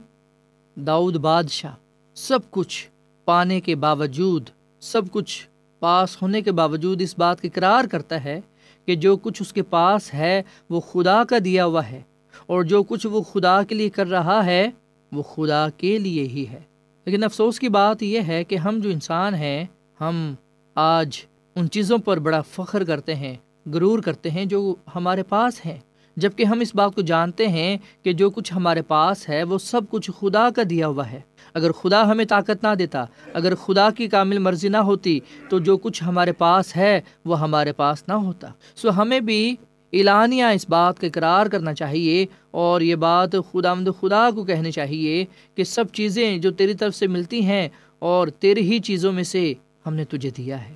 داؤد 0.78 1.16
بادشاہ 1.16 1.76
سب 2.18 2.40
کچھ 2.50 2.88
پانے 3.28 3.62
کے 3.62 3.76
باوجود، 3.76 4.50
سب 4.82 5.02
کچھ 5.12 5.48
پاس 5.82 6.22
ہونے 6.22 6.42
کے 6.42 6.52
باوجود 6.52 7.02
اس 7.02 7.18
بات 7.18 7.42
کا 7.42 7.48
اقرار 7.48 7.86
کرتا 7.86 8.24
ہے 8.24 8.40
کہ 8.88 8.96
جو 8.96 9.16
کچھ 9.18 9.42
اس 9.42 9.54
کے 9.54 9.62
پاس 9.62 10.14
ہے 10.14 10.42
وہ 10.70 10.80
خدا 10.82 11.24
کا 11.24 11.38
دیا 11.46 11.66
ہوا 11.66 11.90
ہے، 11.90 12.02
اور 12.46 12.64
جو 12.64 12.84
کچھ 12.84 13.08
وہ 13.08 13.22
خدا 13.24 13.62
کے 13.64 13.76
لیے 13.76 13.90
کر 13.90 14.08
رہا 14.08 14.44
ہے 14.46 14.70
وہ 15.12 15.24
خدا 15.24 15.68
کے 15.78 15.98
لیے 16.00 16.24
ہی 16.24 16.46
ہے۔ 16.52 16.60
لیکن 17.08 17.24
افسوس 17.24 17.60
کی 17.60 17.70
بات 17.70 18.04
یہ 18.04 18.22
ہے 18.22 18.44
کہ 18.44 18.56
ہم 18.56 18.80
جو 18.80 18.90
انسان 18.90 19.36
ہیں، 19.36 19.66
ہم 20.00 20.34
آج 20.76 21.18
ان 21.56 21.70
چیزوں 21.70 21.98
پر 21.98 22.20
بڑا 22.20 22.42
فخر 22.42 22.84
کرتے 22.84 23.16
ہیں، 23.16 23.36
غرور 23.66 24.00
کرتے 24.00 24.30
ہیں 24.30 24.46
جو 24.46 24.76
ہمارے 24.96 25.24
پاس 25.24 25.66
ہیں۔ 25.66 25.78
جبکہ 26.16 26.44
ہم 26.44 26.60
اس 26.60 26.76
بات 26.76 26.96
کو 26.96 27.02
جانتے 27.02 27.48
ہیں 27.48 27.78
کہ 28.04 28.14
جو 28.14 28.30
کچھ 28.30 28.54
ہمارے 28.54 28.82
پاس 28.82 29.30
ہے، 29.30 29.44
وہ 29.44 29.58
سب 29.58 29.82
کچھ 29.90 30.12
خدا 30.20 30.50
کا 30.56 30.62
دیا 30.70 30.88
ہوا 30.88 31.12
ہے۔ 31.12 31.20
اگر 31.54 31.72
خدا 31.72 32.12
ہمیں 32.12 32.26
طاقت 32.26 32.64
نہ 32.64 32.76
دیتا، 32.80 33.06
اگر 33.34 33.56
خدا 33.56 33.90
کی 33.90 34.08
کامل 34.08 34.40
مرضی 34.40 34.70
نہ 34.70 34.78
ہوتی، 34.78 35.20
تو 35.50 35.60
جو 35.60 35.78
کچھ 35.78 36.04
ہمارے 36.04 36.32
پاس 36.32 36.78
ہے، 36.78 37.02
وہ 37.26 37.40
ہمارے 37.40 37.72
پاس 37.72 38.04
نہ 38.08 38.14
ہوتا۔ 38.14 38.48
سو 38.76 38.90
ہمیں 38.90 39.20
بھی 39.20 39.56
اعلانیہ 39.94 40.44
اس 40.44 40.70
بات 40.70 41.00
کا 41.00 41.08
اقرار 41.08 41.46
کرنا 41.46 41.74
چاہیے 41.74 42.26
اور 42.52 42.82
یہ 42.82 42.96
بات 42.96 43.32
خدا 43.32 43.74
مد 43.74 43.88
خدا 44.02 44.30
کو 44.36 44.44
کہنی 44.44 44.72
چاہیے 44.72 45.26
کہ 45.56 45.64
سب 45.64 45.86
چیزیں 45.94 46.38
جو 46.38 46.52
تیری 46.52 46.74
طرف 46.74 46.96
سے 46.96 47.08
ملتی 47.08 47.42
ہیں 47.42 47.70
اور 48.00 48.28
تیری 48.28 48.62
ہی 48.62 48.80
چیزوں 48.80 49.12
میں 49.12 49.24
سے 49.24 49.54
ہم 49.86 49.94
نے 49.94 50.06
تجھے 50.06 50.30
دیا 50.30 50.70
ہے۔ 50.70 50.74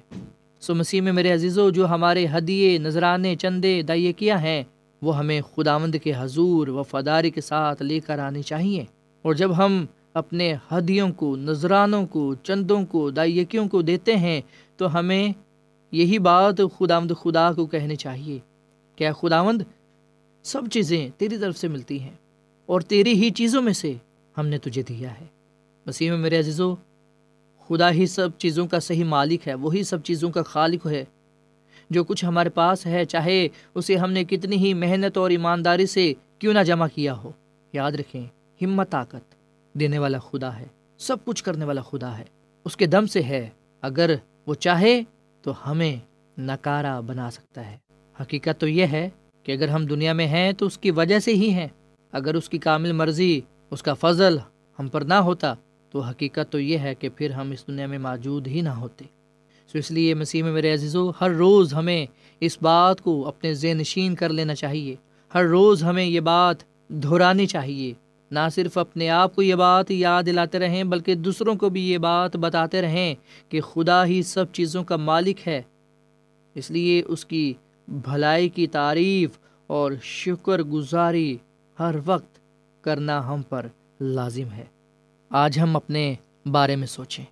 سو 0.60 0.76
مسیح 0.76 1.02
میں 1.02 1.12
میرے 1.12 1.32
عزیزوں 1.32 1.72
جو 1.72 1.88
ہمارے 1.88 2.28
ہدیے، 2.38 2.78
نذرانے، 2.78 3.36
چندے 3.36 3.82
دائیں 3.82 4.20
کیا 4.20 4.42
ہیں 4.42 4.64
وہ 5.02 5.18
ہمیں 5.18 5.42
خداوند 5.42 5.96
کے 6.04 6.14
حضور، 6.18 6.68
وفاداری 6.68 7.30
کے 7.30 7.42
ساتھ 7.42 7.84
لے 7.84 8.00
کر 8.00 8.20
آنی 8.20 8.42
چاہیے۔ 8.42 8.86
اور 9.22 9.34
جب 9.34 9.58
ہم 9.58 9.86
اپنے 10.14 10.54
ہدیوں 10.72 11.12
کو، 11.12 11.36
نذرانوں 11.36 12.06
کو، 12.06 12.36
چندوں 12.36 12.86
کو، 12.86 13.10
دائیکیوں 13.10 13.68
کو 13.68 13.82
دیتے 13.82 14.16
ہیں، 14.16 14.42
تو 14.78 15.00
ہمیں 15.00 15.34
یہی 15.92 16.20
بات 16.20 16.56
خداوند 16.78 17.12
خدا 17.22 17.54
کو 17.54 17.66
کہنی 17.66 17.96
چاہیے 17.96 18.40
کیا 18.96 19.14
خداوند، 19.14 19.62
سب 20.44 20.62
چیزیں 20.72 21.10
تیری 21.18 21.38
طرف 21.38 21.58
سے 21.58 21.68
ملتی 21.68 22.00
ہیں 22.00 22.16
اور 22.66 22.82
تیری 22.82 23.14
ہی 23.14 23.30
چیزوں 23.30 23.62
میں 23.62 23.74
سے 23.74 23.94
ہم 24.38 24.48
نے 24.48 24.58
تجھے 24.58 24.82
دیا 24.82 25.12
ہے۔ 25.22 25.26
مسیح 25.86 26.10
میں 26.10 26.18
میرے 26.18 26.40
عزیزو، 26.40 26.76
خدا 27.68 27.92
ہی 27.92 28.06
سب 28.06 28.30
چیزوں 28.38 28.68
کا 28.68 28.80
صحیح 28.80 29.04
مالک 29.04 29.48
ہے، 29.48 29.54
وہی 29.54 29.84
سب 29.84 30.04
چیزوں 30.04 30.30
کا 30.30 30.42
خالق 30.42 30.88
ہے۔ 30.88 31.06
جو 31.90 32.04
کچھ 32.04 32.26
ہمارے 32.26 32.50
پاس 32.50 32.86
ہے، 32.86 33.06
چاہے 33.06 33.48
اسے 33.76 33.96
ہم 33.96 34.12
نے 34.12 34.24
کتنی 34.24 34.56
ہی 34.56 34.74
محنت 34.74 35.18
اور 35.18 35.30
ایمانداری 35.30 35.86
سے 35.86 36.14
کیوں 36.40 36.54
نہ 36.54 36.60
جمع 36.60 36.88
کیا 36.96 37.18
ہو۔ 37.18 37.32
یاد 37.74 37.92
رکھیں، 37.92 38.26
ہمت، 38.62 38.90
طاقت 38.90 39.36
دینے 39.80 40.00
والا 40.00 40.20
خدا 40.20 40.60
ہے، 40.60 40.66
سب 40.98 41.18
کچھ 41.26 41.44
کرنے 41.44 41.66
والا 41.66 41.82
خدا 41.82 42.18
ہے۔ 42.18 42.24
اس 42.66 42.78
کے 42.78 42.86
دم 42.86 43.06
سے 43.06 43.24
ہے، 43.24 43.50
اگر 43.82 44.16
وہ 44.48 44.54
چاہے 44.54 45.02
تو 45.42 45.72
ہمیں 45.72 45.96
نکارا 46.38 47.00
بنا 47.00 47.32
سکتا 47.32 47.72
ہے۔ 47.72 47.78
حقیقت 48.22 48.62
تو 48.62 48.68
یہ 48.68 48.86
ہے 48.86 49.10
کہ 49.44 49.52
اگر 49.52 49.68
ہم 49.68 49.86
دنیا 49.86 50.14
میں 50.14 50.28
ہیں 50.28 50.52
تو 50.52 50.66
اس 50.66 50.78
کی 50.78 50.92
وجہ 50.92 51.20
سے 51.20 51.34
ہی 51.34 51.50
ہیں۔ 51.50 51.68
اگر 52.12 52.36
اس 52.36 52.50
کی 52.50 52.58
کامل 52.58 52.92
مرضی، 52.92 53.42
اس 53.72 53.84
کا 53.84 53.94
فضل 53.94 54.38
ہم 54.80 54.88
پر 54.88 55.02
نہ 55.02 55.14
ہوتا 55.14 55.54
تو 55.90 56.00
حقیقت 56.00 56.52
تو 56.52 56.60
یہ 56.60 56.78
ہے 56.78 56.96
کہ 56.96 57.10
پھر 57.10 57.32
ہم 57.32 57.52
اس 57.52 57.68
دنیا 57.68 57.88
میں 57.88 58.00
موجود 58.00 58.48
ہی 58.48 58.62
نہ 58.62 58.70
ہوتے۔ 58.70 59.06
سو 59.72 59.78
اس 59.78 59.92
لیے 59.92 60.14
مسیح 60.14 60.44
میں 60.44 60.52
میرے 60.52 60.74
عزیزو، 60.74 61.12
ہر 61.22 61.30
روز 61.30 61.74
ہمیں 61.74 62.06
اس 62.40 62.58
بات 62.62 63.02
کو 63.02 63.28
اپنے 63.28 63.54
ذہن 63.54 63.78
نشین 63.78 64.16
کر 64.16 64.30
لینا 64.30 64.56
چاہیے۔ 64.56 64.96
ہر 65.34 65.46
روز 65.46 65.84
ہمیں 65.84 66.06
یہ 66.06 66.20
بات 66.20 66.56
دہرانی 66.90 67.46
چاہیے۔ 67.46 67.94
نہ 68.32 68.40
صرف 68.56 68.78
اپنے 68.78 69.10
آپ 69.10 69.36
کو 69.36 69.42
یہ 69.42 69.56
بات 69.56 69.92
یاد 69.92 70.24
دلاتے 70.26 70.60
رہیں، 70.60 70.84
بلکہ 70.84 71.16
دوسروں 71.16 71.56
کو 71.56 71.70
بھی 71.70 71.90
یہ 71.90 71.98
بات 71.98 72.36
بتاتے 72.36 72.82
رہیں 72.82 73.16
کہ 73.50 73.62
خدا 73.62 74.06
ہی 74.06 74.24
سب 74.24 74.46
چیزوں 74.52 74.84
کا 74.84 74.96
مالک 74.96 75.48
ہے۔ 75.48 75.62
اس 76.56 76.72
لیے 76.72 77.04
اس 77.08 77.26
کی 77.26 77.54
بھلائی 77.88 78.50
کی 78.50 78.68
تعریف 78.68 79.30
اور 79.68 79.92
شکر 80.02 80.62
گزاری 80.62 81.38
ہر 81.80 81.96
وقت 82.06 82.40
کرنا 82.82 83.34
ہم 83.34 83.42
پر 83.42 83.66
لازم 84.02 84.52
ہے۔ 84.52 84.66
آج 85.30 85.60
ہم 85.60 85.76
اپنے 85.76 86.16
بارے 86.46 86.76
میں 86.76 86.88
سوچیں۔ 86.88 87.26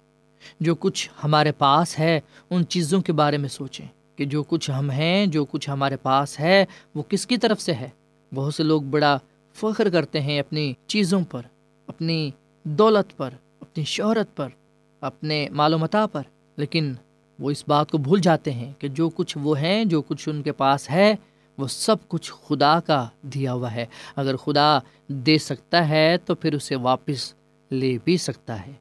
جو 0.59 0.75
کچھ 0.75 1.09
ہمارے 1.23 1.51
پاس 1.51 1.99
ہے، 1.99 2.19
ان 2.49 2.65
چیزوں 2.65 3.01
کے 3.01 3.13
بارے 3.13 3.37
میں 3.37 3.49
سوچیں 3.49 3.85
کہ 4.15 4.25
جو 4.25 4.43
کچھ 4.43 4.71
ہم 4.71 4.91
ہیں، 4.91 5.25
جو 5.25 5.45
کچھ 5.45 5.69
ہمارے 5.69 5.97
پاس 5.97 6.39
ہے، 6.39 6.65
وہ 6.95 7.03
کس 7.09 7.27
کی 7.27 7.37
طرف 7.37 7.61
سے 7.61 7.73
ہے؟ 7.73 7.89
بہت 8.33 8.53
سے 8.53 8.63
لوگ 8.63 8.81
بڑا 8.81 9.17
فخر 9.53 9.89
کرتے 9.89 10.21
ہیں 10.21 10.39
اپنی 10.39 10.73
چیزوں 10.87 11.21
پر، 11.31 11.41
اپنی 11.87 12.31
دولت 12.63 13.17
پر، 13.17 13.29
اپنی 13.61 13.83
شہرت 13.83 14.35
پر، 14.35 14.49
اپنے 15.01 15.47
معلومات 15.51 15.95
پر، 16.11 16.21
لیکن 16.57 16.93
وہ 17.39 17.51
اس 17.51 17.63
بات 17.67 17.91
کو 17.91 17.97
بھول 17.97 18.19
جاتے 18.19 18.51
ہیں 18.51 18.73
کہ 18.79 18.87
جو 18.87 19.09
کچھ 19.09 19.37
وہ 19.41 19.59
ہیں، 19.59 19.85
جو 19.85 20.01
کچھ 20.01 20.29
ان 20.29 20.43
کے 20.43 20.51
پاس 20.51 20.89
ہے، 20.89 21.15
وہ 21.57 21.67
سب 21.67 21.95
کچھ 22.07 22.31
خدا 22.47 22.79
کا 22.79 23.07
دیا 23.21 23.53
ہوا 23.53 23.75
ہے۔ 23.75 23.85
اگر 24.15 24.37
خدا 24.37 24.79
دے 25.07 25.37
سکتا 25.37 25.89
ہے 25.89 26.17
تو 26.25 26.35
پھر 26.35 26.53
اسے 26.53 26.75
واپس 26.75 27.33
لے 27.71 27.97
بھی 28.05 28.17
سکتا 28.17 28.67
ہے۔ 28.67 28.71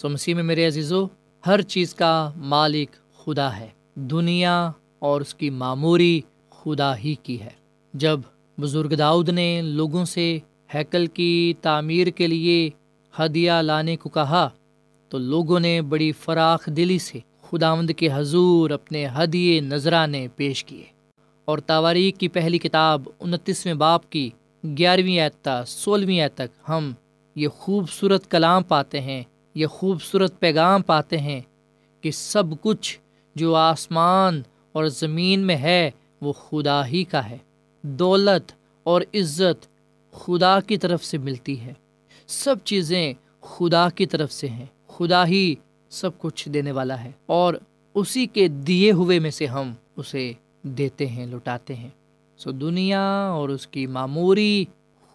سو 0.00 0.08
مسیح 0.08 0.34
میں 0.34 0.42
میرے 0.42 0.66
عزیزو، 0.66 1.06
ہر 1.46 1.62
چیز 1.62 1.94
کا 1.94 2.30
مالک 2.36 3.16
خدا 3.16 3.56
ہے۔ 3.56 3.68
دنیا 3.94 4.70
اور 4.98 5.20
اس 5.20 5.34
کی 5.34 5.50
معموری 5.50 6.20
خدا 6.50 6.98
ہی 6.98 7.14
کی 7.14 7.40
ہے۔ 7.40 7.50
جب 7.94 8.20
بزرگ 8.60 8.88
داؤد 8.88 9.28
نے 9.28 9.62
لوگوں 9.62 10.04
سے 10.04 10.38
ہیکل 10.74 11.06
کی 11.06 11.54
تعمیر 11.62 12.06
کے 12.06 12.26
لیے 12.26 12.70
ہدیہ 13.18 13.52
لانے 13.52 13.96
کو 13.96 14.08
کہا، 14.08 14.48
تو 15.08 15.18
لوگوں 15.18 15.60
نے 15.60 15.82
بڑی 15.82 16.12
فراخ 16.12 16.66
دلی 16.66 16.98
سے 16.98 17.18
خداوند 17.42 17.90
کے 17.96 18.08
حضور 18.14 18.70
اپنے 18.70 19.06
ہدیے 19.06 19.60
نذرانے 19.60 20.28
پیش 20.36 20.64
کیے۔ 20.64 20.84
اور 21.44 21.58
تواریخ 21.58 22.18
کی 22.18 22.28
پہلی 22.28 22.58
کتاب 22.58 23.02
انتیسویں 23.20 23.74
باپ 23.74 24.10
کی 24.10 24.30
گیارہویں 24.64 25.20
اعتہ 25.20 25.64
سولہویں 25.66 26.28
تک 26.34 26.68
ہم 26.68 26.92
یہ 27.34 27.48
خوبصورت 27.48 28.30
کلام 28.30 28.62
پاتے 28.62 29.00
ہیں۔ 29.00 29.22
یہ 29.58 29.66
خوبصورت 29.66 30.40
پیغام 30.40 30.82
پاتے 30.82 31.18
ہیں 31.18 31.40
کہ 32.00 32.10
سب 32.10 32.42
کچھ 32.60 32.98
جو 33.34 33.54
آسمان 33.54 34.42
اور 34.72 34.84
زمین 34.84 35.40
میں 35.40 35.56
ہے 35.56 35.90
وہ 36.20 36.32
خدا 36.32 36.86
ہی 36.86 37.04
کا 37.04 37.30
ہے۔ 37.30 37.38
دولت 37.82 38.52
اور 38.82 39.02
عزت 39.14 39.66
خدا 40.12 40.60
کی 40.60 40.78
طرف 40.78 41.04
سے 41.04 41.18
ملتی 41.18 41.60
ہے۔ 41.60 41.72
سب 42.26 42.56
چیزیں 42.64 43.14
خدا 43.40 43.88
کی 43.88 44.06
طرف 44.06 44.32
سے 44.32 44.48
ہیں۔ 44.48 44.66
خدا 44.86 45.26
ہی 45.26 45.54
سب 45.90 46.18
کچھ 46.18 46.48
دینے 46.48 46.72
والا 46.72 47.04
ہے 47.04 47.10
اور 47.26 47.54
اسی 47.94 48.26
کے 48.26 48.48
دیے 48.48 48.92
ہوئے 48.92 49.18
میں 49.18 49.30
سے 49.30 49.46
ہم 49.46 49.72
اسے 49.96 50.32
دیتے 50.62 51.06
ہیں 51.06 51.26
لٹاتے 51.26 51.74
ہیں۔ 51.74 51.90
سو 52.36 52.50
دنیا 52.50 53.28
اور 53.28 53.48
اس 53.48 53.66
کی 53.66 53.86
معموری 53.86 54.64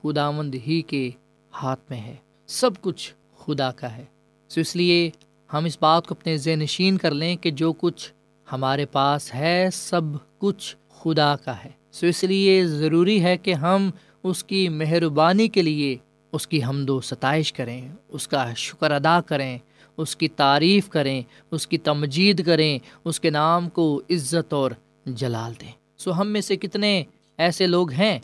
خدا 0.02 0.32
مند 0.32 0.56
ہی 0.68 0.82
کے 0.82 1.10
ہاتھ 1.54 1.82
میں 1.90 2.00
ہے۔ 2.00 2.16
سب 2.48 2.72
کچھ 2.82 3.14
خدا 3.38 3.72
کا 3.72 3.98
ہے۔ 3.98 4.06
سو 4.56 4.62
اس 4.62 4.76
لیے 4.76 5.10
ہم 5.54 5.66
اس 5.66 5.78
بات 5.82 6.08
کو 6.08 6.16
اپنے 6.20 6.38
ذہن 6.38 6.60
نشین 6.60 6.98
کر 6.98 7.12
لیں 7.12 7.36
کہ 7.36 7.52
جو 7.52 7.74
کچھ 7.74 8.14
ہمارے 8.52 8.86
پاس 8.86 9.36
ہے، 9.36 9.70
سب 9.74 10.02
کچھ 10.38 10.76
خدا 10.90 11.36
کا 11.36 11.56
ہے۔ 11.66 11.70
سو 11.92 12.08
اس 12.08 12.24
لیے 12.24 12.68
ضروری 12.68 13.24
ہے 13.24 13.38
کہ 13.38 13.54
ہم 13.54 13.90
اس 14.24 14.44
کی 14.44 14.70
مہربانی 14.70 15.48
کے 15.48 15.62
لیے 15.62 15.98
اس 16.32 16.48
کی 16.48 16.64
حمد 16.64 16.90
و 16.90 17.02
ستائش 17.02 17.54
کریں، 17.54 17.90
اس 18.08 18.28
کا 18.28 18.54
شکر 18.54 18.92
ادا 18.92 19.22
کریں، 19.22 19.58
اس 19.98 20.16
کی 20.16 20.28
تعریف 20.28 20.90
کریں، 20.90 21.22
اس 21.52 21.68
کی 21.68 21.78
تمجید 21.78 22.46
کریں، 22.46 22.80
اس 23.04 23.20
کے 23.20 23.30
نام 23.30 23.70
کو 23.70 24.02
عزت 24.10 24.54
اور 24.54 24.72
جلال 25.06 25.54
دیں۔ 25.62 25.72
سو 25.98 26.22
ہم 26.22 26.28
میں 26.28 26.42
سے 26.42 26.56
کتنے 26.56 27.04
ایسے 27.38 27.68
لوگ 27.68 27.92
ہیں 27.92 28.20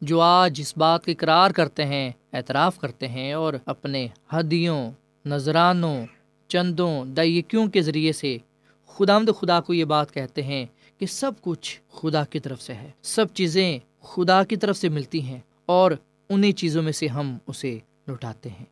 جو 0.00 0.20
آج 0.20 0.60
اس 0.60 0.76
بات 0.76 1.04
کا 1.04 1.12
اقرار 1.12 1.50
کرتے 1.50 1.86
ہیں، 1.86 2.10
اعتراف 2.32 2.78
کرتے 2.78 3.08
ہیں 3.08 3.32
اور 3.32 3.54
اپنے 3.66 4.06
ہدیوں 4.32 4.90
نذرانوں 5.26 6.06
چندوں، 6.48 7.04
دائیکیوں 7.04 7.66
کے 7.66 7.82
ذریعے 7.82 8.12
سے 8.12 8.38
خدا 8.86 9.18
خدا 9.40 9.60
کو 9.60 9.74
یہ 9.74 9.84
بات 9.84 10.14
کہتے 10.14 10.42
ہیں 10.42 10.66
کہ 10.98 11.06
سب 11.06 11.32
کچھ 11.40 11.80
خدا 11.92 12.24
کی 12.24 12.40
طرف 12.40 12.62
سے 12.62 12.74
ہے۔ 12.74 12.90
سب 13.02 13.26
چیزیں 13.34 13.78
خدا 14.02 14.44
کی 14.44 14.56
طرف 14.56 14.76
سے 14.76 14.88
ملتی 14.88 15.22
ہیں 15.22 15.38
اور 15.66 15.90
انہیں 16.28 16.52
چیزوں 16.52 16.82
میں 16.82 16.92
سے 16.92 17.06
ہم 17.06 17.38
اسے 17.46 17.78
لوٹاتے 18.06 18.48
ہیں۔ 18.48 18.64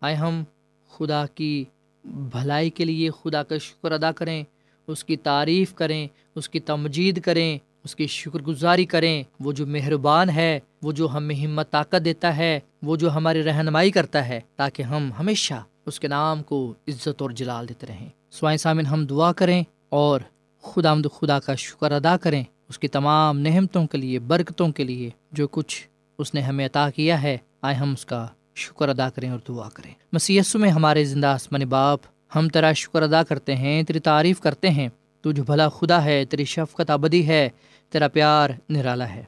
آئے 0.00 0.14
ہم 0.14 0.44
خدا 0.90 1.26
کی 1.34 1.64
بھلائی 2.04 2.70
کے 2.70 2.84
لیے 2.84 3.10
خدا 3.10 3.42
کا 3.42 3.58
شکر 3.58 3.92
ادا 3.92 4.12
کریں، 4.12 4.44
اس 4.86 5.04
کی 5.04 5.16
تعریف 5.16 5.74
کریں، 5.74 6.08
اس 6.34 6.48
کی 6.48 6.60
تمجید 6.60 7.20
کریں، 7.20 7.58
اس 7.84 7.96
کی 7.96 8.06
شکر 8.06 8.42
گزاری 8.42 8.84
کریں۔ 8.84 9.22
وہ 9.40 9.52
جو 9.52 9.66
مہربان 9.66 10.30
ہے، 10.30 10.60
وہ 10.82 10.92
جو 10.92 11.08
ہمیں 11.08 11.34
ہمت، 11.34 11.70
طاقت 11.70 12.04
دیتا 12.04 12.36
ہے، 12.36 12.60
وہ 12.82 12.96
جو 12.96 13.10
ہماری 13.10 13.42
رہنمائی 13.42 13.90
کرتا 13.90 14.28
ہے، 14.28 14.40
تاکہ 14.56 14.82
ہم 14.82 15.10
ہمیشہ 15.18 15.54
اس 15.88 16.00
کے 16.00 16.08
نام 16.08 16.42
کو 16.42 16.74
عزت 16.88 17.22
اور 17.22 17.30
جلال 17.30 17.68
دیتے 17.68 17.86
رہیں۔ 17.86 18.08
سوائے 18.30 18.56
سامن 18.56 18.86
ہم 18.86 19.06
دعا 19.06 19.32
کریں 19.32 19.64
اور 19.88 20.20
خدا 20.62 20.90
آمد 20.90 21.06
خدا 21.20 21.40
کا 21.40 21.54
شکر 21.54 21.92
ادا 21.92 22.16
کریں۔ 22.16 22.44
اس 22.68 22.78
کی 22.78 22.88
تمام 22.88 23.38
نعمتوں 23.38 23.86
کے 23.86 23.98
لیے، 23.98 24.18
برکتوں 24.18 24.68
کے 24.68 24.84
لیے 24.84 25.10
جو 25.32 25.48
کچھ 25.48 25.88
اس 26.18 26.34
نے 26.34 26.40
ہمیں 26.40 26.66
عطا 26.66 26.90
کیا 26.90 27.22
ہے، 27.22 27.38
آئے 27.62 27.74
ہم 27.74 27.92
اس 27.92 28.06
کا 28.06 28.26
شکر 28.54 28.88
ادا 28.88 29.10
کریں 29.10 29.30
اور 29.30 29.38
دعا 29.48 29.68
کریں۔ 29.68 29.94
مسیسو 30.12 30.58
میں 30.58 30.70
ہمارے 30.70 31.04
زندہ 31.04 31.26
آسمان 31.26 31.60
باپ، 31.60 31.98
ہم 32.36 32.48
تیرا 32.48 32.72
شکر 32.72 33.02
ادا 33.02 33.22
کرتے 33.22 33.56
ہیں، 33.56 33.82
تیری 33.82 33.98
تعریف 33.98 34.40
کرتے 34.40 34.70
ہیں۔ 34.70 34.88
تو 35.20 35.32
جو 35.32 35.44
بھلا 35.44 35.68
خدا 35.68 36.04
ہے، 36.04 36.24
تیری 36.24 36.44
شفقت 36.44 36.90
ابدی 36.90 37.26
ہے، 37.26 37.48
تیرا 37.90 38.08
پیار 38.08 38.50
نرالا 38.68 39.08
ہے۔ 39.08 39.22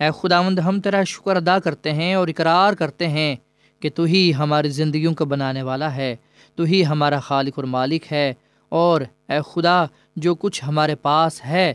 اے 0.00 0.08
خداوند، 0.20 0.58
ہم 0.58 0.80
تیرا 0.80 1.04
شکر 1.04 1.36
ادا 1.36 1.58
کرتے 1.58 1.92
ہیں 1.92 2.14
اور 2.14 2.28
اقرار 2.28 2.72
کرتے 2.72 3.08
ہیں۔ 3.08 3.36
کہ 3.80 3.90
تو 3.94 4.04
ہی 4.04 4.32
ہماری 4.34 4.68
زندگیوں 4.68 5.14
کو 5.14 5.24
بنانے 5.24 5.62
والا 5.62 5.96
ہے، 5.96 6.16
تو 6.54 6.62
ہی 6.62 6.86
ہمارا 6.86 7.20
خالق 7.20 7.52
اور 7.56 7.64
مالک 7.64 8.12
ہے، 8.12 8.34
اور 8.68 9.00
اے 9.28 9.38
خدا، 9.52 9.84
جو 10.16 10.34
کچھ 10.34 10.64
ہمارے 10.64 10.94
پاس 10.94 11.44
ہے، 11.44 11.74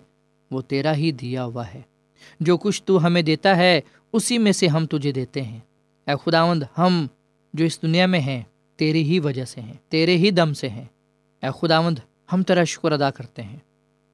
وہ 0.52 0.62
تیرا 0.62 0.96
ہی 0.96 1.12
دیا 1.12 1.46
ہوا 1.46 1.74
ہے۔ 1.74 1.82
جو 2.40 2.58
کچھ 2.58 2.84
تو 2.84 3.06
ہمیں 3.06 3.22
دیتا 3.22 3.58
ہے، 3.58 3.82
اسی 4.14 4.38
میں 4.38 4.52
سے 4.52 4.68
ہم 4.68 4.86
تجھے 4.86 5.12
دیتے 5.12 5.42
ہیں۔ 5.42 5.60
اے 6.08 6.14
خداوند، 6.26 6.64
ہم 6.78 7.08
جو 7.54 7.66
اس 7.66 7.82
دنیا 7.82 8.06
میں 8.06 8.20
ہیں 8.20 8.42
تیری 8.76 9.04
ہی 9.04 9.20
وجہ 9.20 9.46
سے 9.46 9.62
ہیں، 9.62 9.74
تیرے 9.90 10.18
ہی 10.18 10.32
دم 10.32 10.54
سے 10.54 10.70
ہیں۔ 10.70 10.86
اے 11.44 11.48
خداوند، 11.62 12.00
ہم 12.34 12.44
تیرا 12.44 12.64
شکر 12.64 12.92
ادا 12.92 13.12
کرتے 13.12 13.42
ہیں۔ 13.42 13.60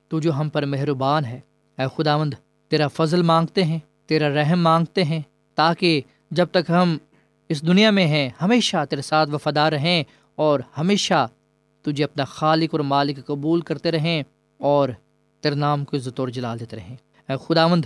تو 0.08 0.20
جو 0.20 0.34
ہم 0.34 0.50
پر 0.50 0.66
مہربان 0.66 1.26
ہے، 1.26 1.40
اے 1.78 1.86
خداوند، 1.98 2.34
تیرا 2.70 2.88
فضل 2.88 3.22
مانگتے 3.22 3.64
ہیں، 3.64 3.80
تیرا 4.06 4.30
رحم 4.30 4.62
مانگتے 4.62 5.04
ہیں، 5.04 5.22
تاکہ 5.56 6.02
جب 6.32 6.46
تک 6.52 6.70
ہم 6.70 6.98
اس 7.52 7.68
دنیا 7.68 7.92
میں 7.92 8.08
ہیں، 8.08 8.30
ہمیشہ 8.42 8.78
تیرے 8.90 9.02
ساتھ 9.02 9.30
وفادار 9.30 9.72
رہیں 9.72 10.04
اور 10.36 10.60
ہمیشہ 10.78 11.28
تجھے 11.82 12.04
اپنا 12.04 12.24
خالق 12.24 12.70
اور 12.72 12.80
مالک 12.80 13.26
قبول 13.26 13.62
کرتے 13.62 13.92
رہیں 13.92 14.24
اور 14.58 14.90
تیرے 15.42 15.56
نام 15.56 15.86
کو 15.86 15.98
عزت 15.98 16.20
اور 16.20 16.28
جلا 16.28 16.56
دیتے 16.56 16.76
رہیں۔ 16.76 16.96
اے 17.30 17.34
خداوند، 17.48 17.86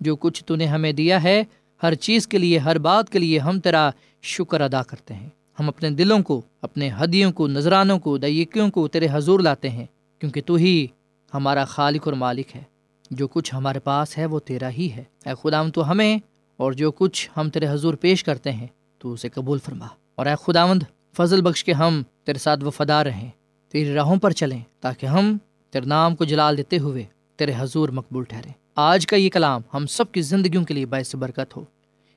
جو 0.00 0.16
کچھ 0.16 0.44
تو 0.44 0.56
نے 0.56 0.66
ہمیں 0.66 0.92
دیا 0.92 1.22
ہے، 1.22 1.42
ہر 1.82 1.94
چیز 1.94 2.26
کے 2.26 2.38
لیے، 2.38 2.58
ہر 2.58 2.78
بات 2.78 3.10
کے 3.10 3.18
لیے 3.18 3.38
ہم 3.38 3.60
تیرا 3.60 3.90
شکر 4.22 4.60
ادا 4.60 4.82
کرتے 4.82 5.14
ہیں۔ 5.14 5.28
ہم 5.60 5.68
اپنے 5.68 5.90
دلوں 5.90 6.22
کو، 6.22 6.42
اپنے 6.62 6.90
ہدیوں 7.04 7.32
کو، 7.32 7.48
نذرانوں 7.48 7.98
کو 7.98 8.18
دیکیوں 8.18 8.70
کو 8.70 8.88
تیرے 8.88 9.06
حضور 9.12 9.40
لاتے 9.40 9.70
ہیں، 9.70 9.86
کیونکہ 10.18 10.40
تو 10.46 10.54
ہی 10.54 10.86
ہمارا 11.34 11.64
خالق 11.64 12.02
اور 12.04 12.12
مالک 12.12 12.56
ہے۔ 12.56 12.62
جو 13.10 13.28
کچھ 13.28 13.54
ہمارے 13.54 13.78
پاس 13.78 14.18
ہے، 14.18 14.26
وہ 14.26 14.38
تیرا 14.38 14.70
ہی 14.70 14.88
ہے۔ 14.96 15.04
اے 15.26 15.32
خداوند، 15.42 15.72
تو 15.72 15.90
ہمیں 15.90 16.18
اور 16.56 16.72
جو 16.72 16.92
کچھ 16.92 17.30
ہم 17.36 17.50
تیرے 17.50 17.68
حضور 17.68 17.94
پیش 17.94 18.24
کرتے 18.24 18.52
ہیں 18.52 18.66
تو 18.98 19.12
اسے 19.12 19.28
قبول 19.28 19.58
فرما۔ 19.58 19.86
اور 20.14 20.26
اے 20.26 20.34
خداوند، 20.46 20.82
فضل 21.16 21.42
بخش 21.42 21.64
کے 21.64 21.72
ہم 21.72 22.02
تیرے 22.24 22.38
ساتھ 22.38 22.64
وفادار 22.64 23.06
رہیں۔ 23.06 23.30
تیری 23.68 23.94
راہوں 23.94 24.16
پر 24.16 24.30
چلیں 24.30 24.60
تاکہ 24.80 25.06
ہم 25.06 25.38
تیرے 25.70 25.86
نام 25.86 26.16
کو 26.16 26.24
جلال 26.24 26.56
دیتے 26.56 26.78
ہوئے 26.78 27.04
تیرے 27.36 27.52
حضور 27.56 27.88
مقبول 27.88 28.24
ٹھہریں۔ 28.24 28.52
آج 28.76 29.06
کا 29.06 29.16
یہ 29.16 29.30
کلام 29.30 29.62
ہم 29.74 29.86
سب 29.86 30.12
کی 30.12 30.22
زندگیوں 30.22 30.64
کے 30.64 30.74
لیے 30.74 30.86
باعث 30.86 31.14
برکت 31.14 31.56
ہو۔ 31.56 31.64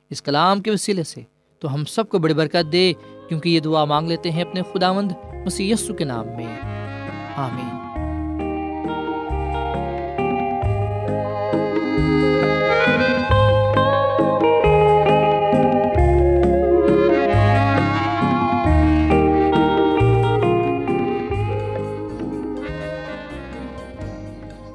اس 0.09 0.21
کلام 0.21 0.61
کے 0.61 0.71
وسیلے 0.71 1.03
سے 1.03 1.21
تو 1.59 1.73
ہم 1.73 1.85
سب 1.85 2.09
کو 2.09 2.19
بڑی 2.19 2.33
برکت 2.33 2.71
دے، 2.71 2.93
کیونکہ 3.27 3.49
یہ 3.49 3.59
دعا 3.59 3.85
مانگ 3.85 4.07
لیتے 4.07 4.31
ہیں 4.31 4.41
اپنے 4.41 4.61
خداوند 4.73 5.11
مسی 5.45 5.71
یسو 5.71 5.93
کے 5.93 6.03
نام 6.03 6.25
میں۔ 6.27 6.59
آمین۔ 7.35 7.81